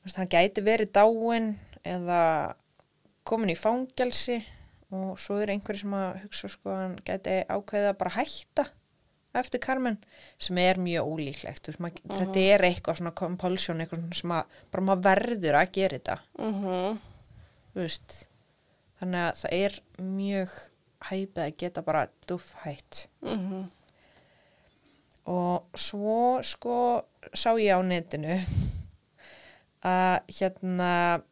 [0.00, 1.50] þú veist, hann gæti verið dáin
[1.84, 2.22] eða
[3.28, 4.38] komin í fangelsi
[4.92, 8.66] og svo er einhverju sem að hugsa sko hann gæti ákveðið að bara hætta
[9.40, 9.96] eftir Carmen
[10.38, 14.44] sem er mjög ólíklegt veist, mað, þetta er eitthvað svona compulsion eitthvað svona sem að
[14.70, 16.18] bara maður verður að gera þetta.
[16.38, 16.98] Mhm.
[17.72, 18.28] þú veist
[19.00, 20.58] þannig að það er mjög
[21.02, 23.70] hæpið að geta bara duff hætt Mhm.
[25.26, 26.76] og svo sko
[27.32, 28.38] sá ég á netinu
[29.82, 31.22] að hérna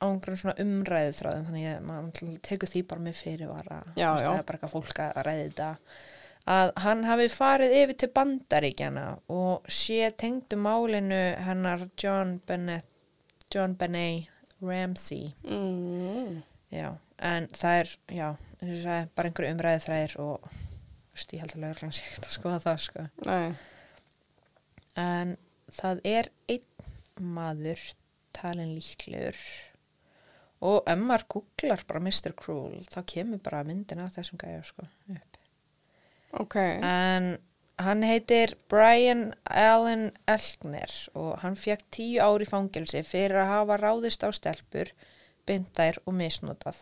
[0.00, 3.78] á einhverjum svona umræðu þráðum þannig að maður tekur því bara með fyrirvara.
[3.96, 5.68] Það er bara eitthvað fólk að ræði þetta
[6.50, 12.90] að hann hafi farið yfir til bandaríkjana og sé tengdu málinu hennar John Bennett
[13.54, 14.28] John Benet
[14.60, 16.42] Ramsey Mm.
[16.74, 18.28] Já, en það er, já,
[18.60, 20.48] sagði, bara einhverju umræði þræðir og,
[21.14, 23.04] að lögurinn sé ekkert að skoða það, sko.
[25.04, 25.36] En
[25.76, 27.84] það er einn maður
[28.34, 29.38] talin líklegur
[30.64, 32.34] og ef maður googlar bara Mr.
[32.34, 35.33] Cruel, þá kemur bara myndin af þessum gæja, sko, upp.
[36.40, 36.56] Ok.
[36.56, 37.38] En
[37.78, 44.22] hann heitir Brian Allen Elkner og hann fekk tíu ári fangelsi fyrir að hafa ráðist
[44.26, 44.90] á stelpur,
[45.46, 46.78] bindær og misnotað.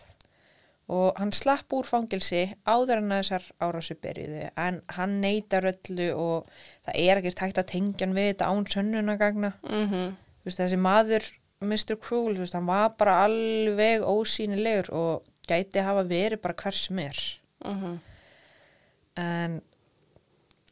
[0.93, 6.51] Og hann slapp úr fangelsi áður en þessar árásu byrjuðu en hann neytar öllu og
[6.85, 9.53] það er ekkert hægt að tengja hann við þetta án sönnunagagna.
[9.63, 11.29] Þú veist, þessi maður,
[11.63, 11.97] Mr.
[12.03, 16.99] Cruel, þú veist, hann var bara alveg ósýnilegur og gæti hafa verið bara hver sem
[16.99, 17.19] er
[17.65, 18.01] Mhm.
[19.21, 19.59] En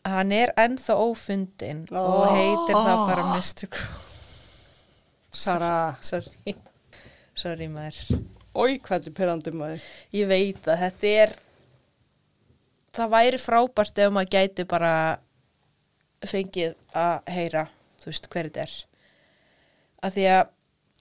[0.06, 1.98] hann er ennþá ófundin Ó.
[2.00, 3.66] og heitir það bara Mr.
[3.68, 4.06] Cruel
[5.30, 5.72] Sara.
[6.00, 6.54] sorry
[7.34, 8.20] sorry maður
[8.56, 9.82] Ói, hvað er pyrrandi maður.
[10.16, 11.34] ég veit að þetta er
[12.96, 14.94] það væri frábært ef maður gæti bara
[16.26, 17.66] fengið að heyra
[18.00, 18.74] þú veist hver þetta er
[20.08, 20.56] að því að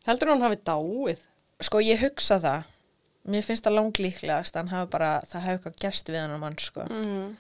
[0.10, 1.20] Heldur hann hafi dáið?
[1.62, 2.68] sko ég hugsa það
[3.28, 6.58] mér finnst það langlíklegast að hann hafi bara það hafi eitthvað gerst við hann mann
[6.58, 7.36] sko Mhm.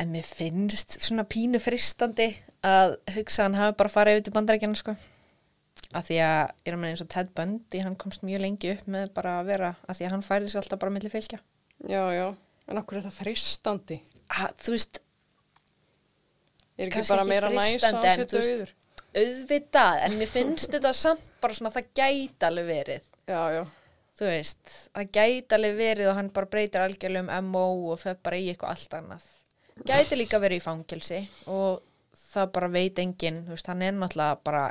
[0.00, 4.32] En mér finnst svona pínu fristandi að hugsa að hann hafi bara farið yfir til
[4.36, 4.92] bandarækjana sko.
[5.92, 8.70] Af því að, ég er að meina eins og Ted Bundy, hann komst mjög lengi
[8.76, 11.40] upp með bara að vera, af því að hann færði sér alltaf bara milli fylgja.
[11.88, 12.36] Já, já.
[12.68, 14.00] En okkur er það fristandi?
[14.30, 15.00] Að, þú veist,
[16.78, 18.72] Er ekki bara meira næs að freistandi, hann en sé þú veist- döður?
[19.18, 23.02] auðvitað, en mér finnst þetta samt bara svona, það gæti alveg verið.
[23.26, 23.66] Já, já.
[24.18, 28.16] Þú veist, það gæti alveg verið og hann bara breytir algjörlega um MO og fer
[28.22, 29.28] bara í eitthvað allt annað.
[29.86, 31.84] Gæti líka verið í fangelsi og
[32.32, 34.64] það bara veit enginn, þú veist, hann er náttúrulega bara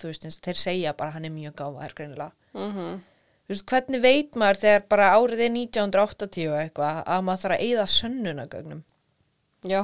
[0.00, 3.00] þú veist, eins og þeir segja bara hann er mjög gáfaður greinilega Mm
[3.44, 7.56] þú veist, hvernig veit maður þegar bara árið er 1980 og eitthvað að maður þarf
[7.56, 8.78] að eyða sönnunagögnum
[9.68, 9.80] Já,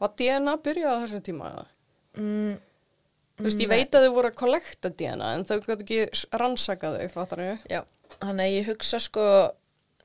[0.00, 1.64] var DNA byrjað á þessum tíma eða?
[2.18, 2.56] mm,
[3.40, 6.90] Þú veist, ég veit að þau voru að kollekta DNA en þau gæti ekki rannsaka
[6.96, 7.62] þau, fattar þau?
[7.70, 7.80] já,
[8.18, 9.26] þannig að ég hugsa sko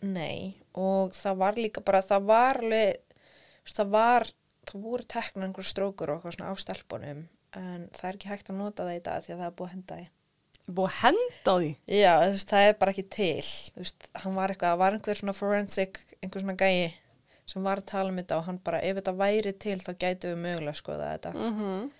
[0.05, 3.21] nei, og það var líka bara, það var alveg,
[3.71, 4.27] það var
[4.65, 7.25] það voru tekna einhver strókur og eitthvað svona á stelpunum
[7.55, 9.67] en það er ekki hægt að nota það í dag því að það er búið
[9.67, 10.07] að henda því.
[10.65, 11.71] Búið að henda því?
[11.93, 13.49] Já, veist, það er bara ekki til.
[13.75, 16.95] Þú veist, hann var eitthvað, það var einhver svona forensic, einhver svona gæi
[17.45, 20.31] sem var að tala um þetta og hann bara, ef þetta væri til þá gætu
[20.31, 21.33] við mögulega skoða þetta.
[21.35, 21.91] Mm -hmm.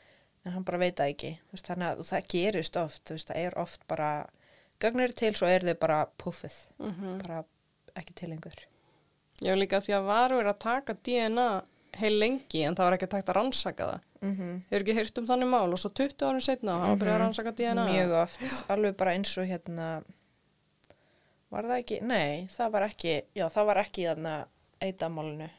[0.45, 1.31] en hann bara veit það ekki.
[1.45, 4.09] Þú veist, þannig að það gerist oft þú veist, það er oft bara
[4.79, 6.55] gögnir eru til, svo er þau bara puffið
[7.21, 7.43] bara
[7.95, 8.55] ekki til lengur
[9.43, 11.47] Já, líka því að var verið að taka DNA
[11.99, 13.99] heil lengi en það var ekki takt að rannsaka það.
[14.21, 14.61] mm -hmm.
[14.69, 17.19] Hefur ekki heyrt um þannig mál og svo 20 árum setna hafa mm byrjað að
[17.19, 17.85] rannsaka DNA.
[17.85, 20.03] mjög oft, alveg bara eins og hérna
[21.51, 24.45] var það ekki, nei, það var ekki já, það var ekki þarna
[24.81, 25.49] eitamálinu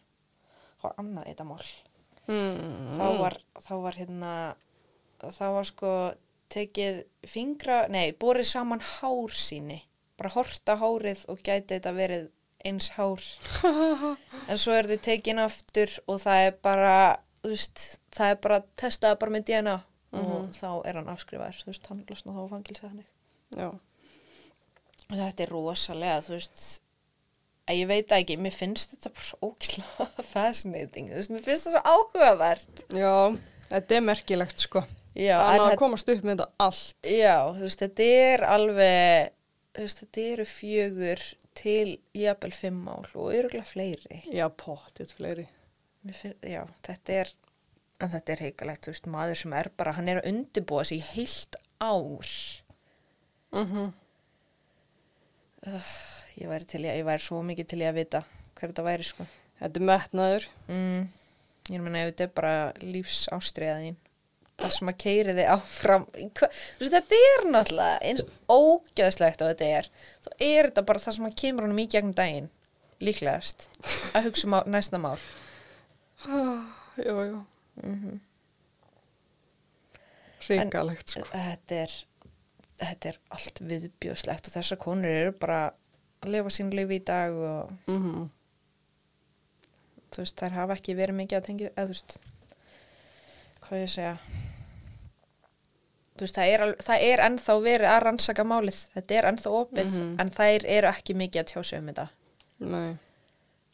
[0.82, 1.62] var annað eitamál
[2.26, 2.98] Mm.
[2.98, 4.30] þá var, þá var hérna
[5.30, 5.90] þá var sko
[6.52, 9.82] tekið fingra, nei, borið saman hár síni,
[10.18, 12.28] bara horta hárið og gæti þetta verið
[12.66, 13.22] eins hár.
[14.50, 16.96] En svo er þið tekin aftur og það er bara
[17.46, 17.84] veist,
[18.14, 19.76] það er bara testaði bara með DNA
[20.16, 21.60] og þá er hann afskrifaður.
[21.60, 23.12] Þú veist, hann losna þá á fangilsa þannig.
[23.56, 23.68] Já.
[25.12, 26.66] þetta er rosalega, þú veist
[27.66, 31.68] að ég veit ekki, mér finnst þetta bara svo ógislega fascinating, þú veist, mér finnst
[31.68, 32.84] þetta svo áhugavert.
[32.94, 33.16] Já,
[33.72, 34.84] þetta er merkilegt sko.
[35.16, 37.08] Já, en að komast upp með þetta allt.
[37.08, 39.34] Já, þú veist, þetta er alveg,
[39.72, 41.22] þú veist, þetta eru fjögur
[41.56, 44.20] til jafnvel fimm mál og örgulega fleiri.
[44.28, 45.46] Já, pottið fleiri.
[46.14, 47.32] Finn, já, þetta er,
[48.04, 51.00] en þetta er heikalegt, þú veist, maður sem er bara, hann er að undirbúa sig
[51.00, 52.34] í heilt ár.
[53.56, 53.94] Mm
[56.36, 58.18] Ég væri til í að, ég væri svo mikið til í að vita
[58.58, 59.24] hver þetta væri, sko.
[59.56, 60.46] Þetta er metnaður.
[60.68, 61.06] Mm,
[61.72, 62.52] ég meina, ef þetta er bara
[62.82, 63.96] lífsástriðaðín,
[64.56, 66.04] það sem að keiri þig áfram,
[66.38, 66.48] hva,
[66.80, 69.88] þetta er náttúrulega eins ógeðslegt og þetta er,
[70.24, 72.48] þá er þetta bara það sem að kemur honum í gegnum daginn,
[73.04, 73.68] líklegast,
[74.16, 75.18] að hugsa um á, næsta mál.
[76.26, 77.36] Já, já.
[77.82, 78.22] Mm
[80.46, 81.24] Ríkalegt sko.
[81.32, 81.92] þetta er,
[82.78, 85.72] þetta er allt viðbjóðslegt og þessar konur eru bara
[86.22, 88.28] að lifa sín lifi í dag og Mm
[90.14, 92.14] þú veist, þær hafa ekki verið mikið að tengja, eða þú veist,
[93.68, 94.16] hvað ég að segja,
[96.20, 100.20] veist, það er, það er ennþá verið að rannsaka málið, þetta er ennþá opið, Mhm.
[100.20, 102.08] en þær eru ekki mikið að tjá sig um þetta.
[102.60, 102.96] Nei.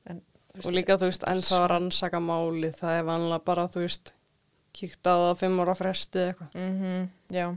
[0.06, 0.22] En,
[0.56, 4.12] þú Og líka, þú veist, ennþá að rannsaka máli, það er vanlega bara, þú veist,
[4.74, 6.50] kíkt á það á fimm ára fresti eða eitthvað.
[6.54, 7.56] mm já,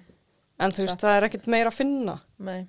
[0.57, 1.01] En þú veist, Satt.
[1.01, 2.21] það er ekkert meira að finna.
[2.39, 2.67] nei,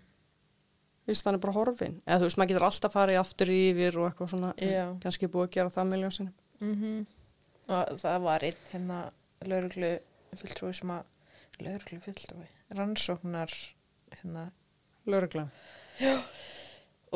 [1.06, 2.00] Þú veist, hann er bara horfin.
[2.04, 4.54] Eða þú veist, maður getur alltaf farið aftur yfir og eitthvað svona.
[5.00, 6.32] Kannski búið að gera það miljón sinni.
[6.60, 7.06] mm
[7.68, 9.10] og það var einn hérna
[9.50, 9.92] lauruglu
[10.36, 11.08] fulltrúi sem að,
[11.62, 13.54] lauruglu fulltrúi, rannsóknar,
[14.14, 14.50] hérna,
[15.06, 15.46] Lörgla.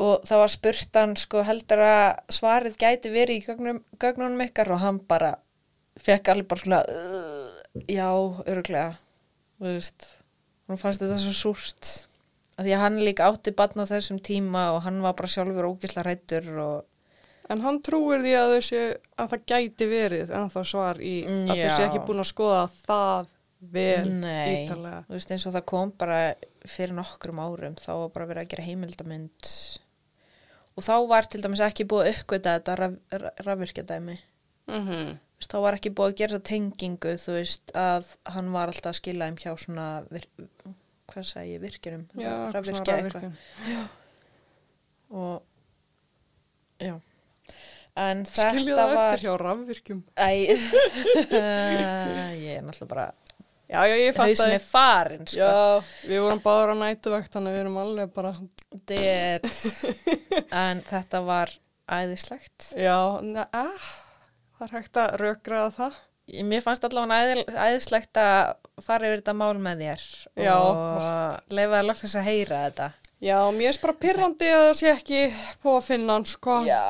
[0.01, 4.71] og það var spurt hann sko heldur að svarið gæti verið í gögnum, gögnunum ykkar?
[4.71, 5.35] Og hann bara
[5.99, 8.07] fekk alveg bara svona uh, já,
[8.47, 8.95] öruglega
[9.61, 10.07] þú veist,
[10.69, 11.91] hún fannst þetta svo súrt.
[12.57, 16.03] Að því að hann líka átti batna þessum tíma og hann var bara sjálfur ógisla
[16.05, 16.87] rættur og
[17.51, 18.87] En hann trúir því að þau séu
[19.19, 21.69] að það gæti verið en það svar í að já.
[21.85, 23.31] ekki búin að skoða það
[23.71, 25.03] vel nei, ítalega.
[25.05, 26.19] þú veist eins og það kom bara
[26.65, 29.49] fyrir nokkrum árum þá var bara verið að gera heimildamund
[30.71, 32.95] og þá var til dæmis ekki búið að uppgöta þetta raf,
[33.45, 34.17] rafvirkjadæmi.
[34.71, 38.51] Mm þú veist, þá var ekki búið að gera þessa tengingu, þú veist, að hann
[38.53, 40.27] var alltaf að skila þeim hjá svona, vir,
[41.09, 43.33] hvað sagði ég, virkjunum, Já, rafvirkja eitthvað.
[45.11, 45.41] Og,
[46.79, 46.93] já,
[48.31, 50.03] Skilja það var, eftir hjá rafvirkjum.
[50.15, 50.29] æ,
[51.31, 53.07] ég er náttúrulega bara,
[53.71, 57.53] Já, já, ég fatt hausin er farin, sko, Já, við vorum báður á nætuvakt þannig
[57.53, 58.31] að við erum alveg bara,
[58.89, 59.45] dead,
[60.63, 61.53] en þetta var
[61.91, 62.71] æðislegt.
[62.75, 63.85] já, na, ah,
[64.59, 65.99] það er hægt að rökraða það.
[66.47, 68.51] Mér fannst allavega æði, æðislegt að
[68.85, 70.03] fara yfir þetta mál með þér
[70.39, 70.53] Já.
[70.55, 72.87] og leifa að loksins að heyra þetta.
[73.21, 75.17] Já, mér er bara pyrrandi að það sé ekki
[75.61, 76.55] búið að finna hann, sko.
[76.65, 76.85] Já,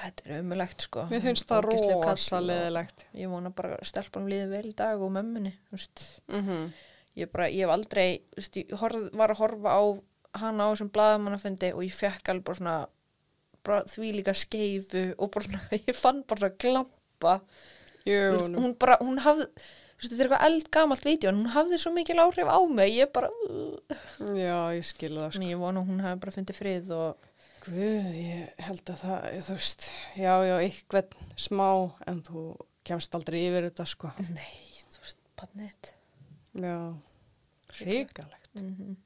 [0.00, 1.02] þetta er umulegt sko.
[1.10, 3.04] Mér finnst það rosa leðilegt.
[3.20, 5.52] Ég vona bara að stelpunum líði vel í dag og mömmunni.
[5.68, 6.06] þú veist.
[6.32, 6.70] Mm
[7.18, 9.82] Ég, bara, ég hef aldrei, þú veist, ég horf, var að horfa á
[10.40, 12.76] hana á þessum blaðamannafundi og ég fekk alveg bara svona
[13.66, 17.34] bara því líka skeifu og bara svona, ég fann bara svona glampa.
[18.06, 19.50] Jú, veist, hún bara, hún hafði,
[20.08, 23.28] þetta er eitthvað eldgamalt vídeo en hún hafði svo mikil áhrif á mig ég bara,
[23.48, 23.98] uh,
[24.36, 25.48] Já, ég skilu það, sko.
[25.52, 27.26] ég vona að hún hafi bara fundið frið og
[27.60, 29.82] Guð, ég held að það, þú veist,
[30.16, 31.66] já, já, eitthvað smá,
[32.08, 32.44] en þú
[32.88, 34.12] kemst aldrei yfir þetta, sko.
[34.32, 34.56] nei,
[34.94, 35.92] þú veist, badnett
[36.56, 36.76] Já,
[37.84, 38.48] ríkalegt.
[38.56, 38.96] mm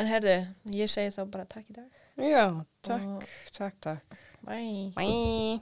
[0.00, 0.34] en herðu,
[0.72, 2.46] ég segi þá bara takk í dag Já,
[2.86, 3.26] takk, Og-
[3.58, 4.16] takk, takk.
[4.46, 5.04] bye Bye.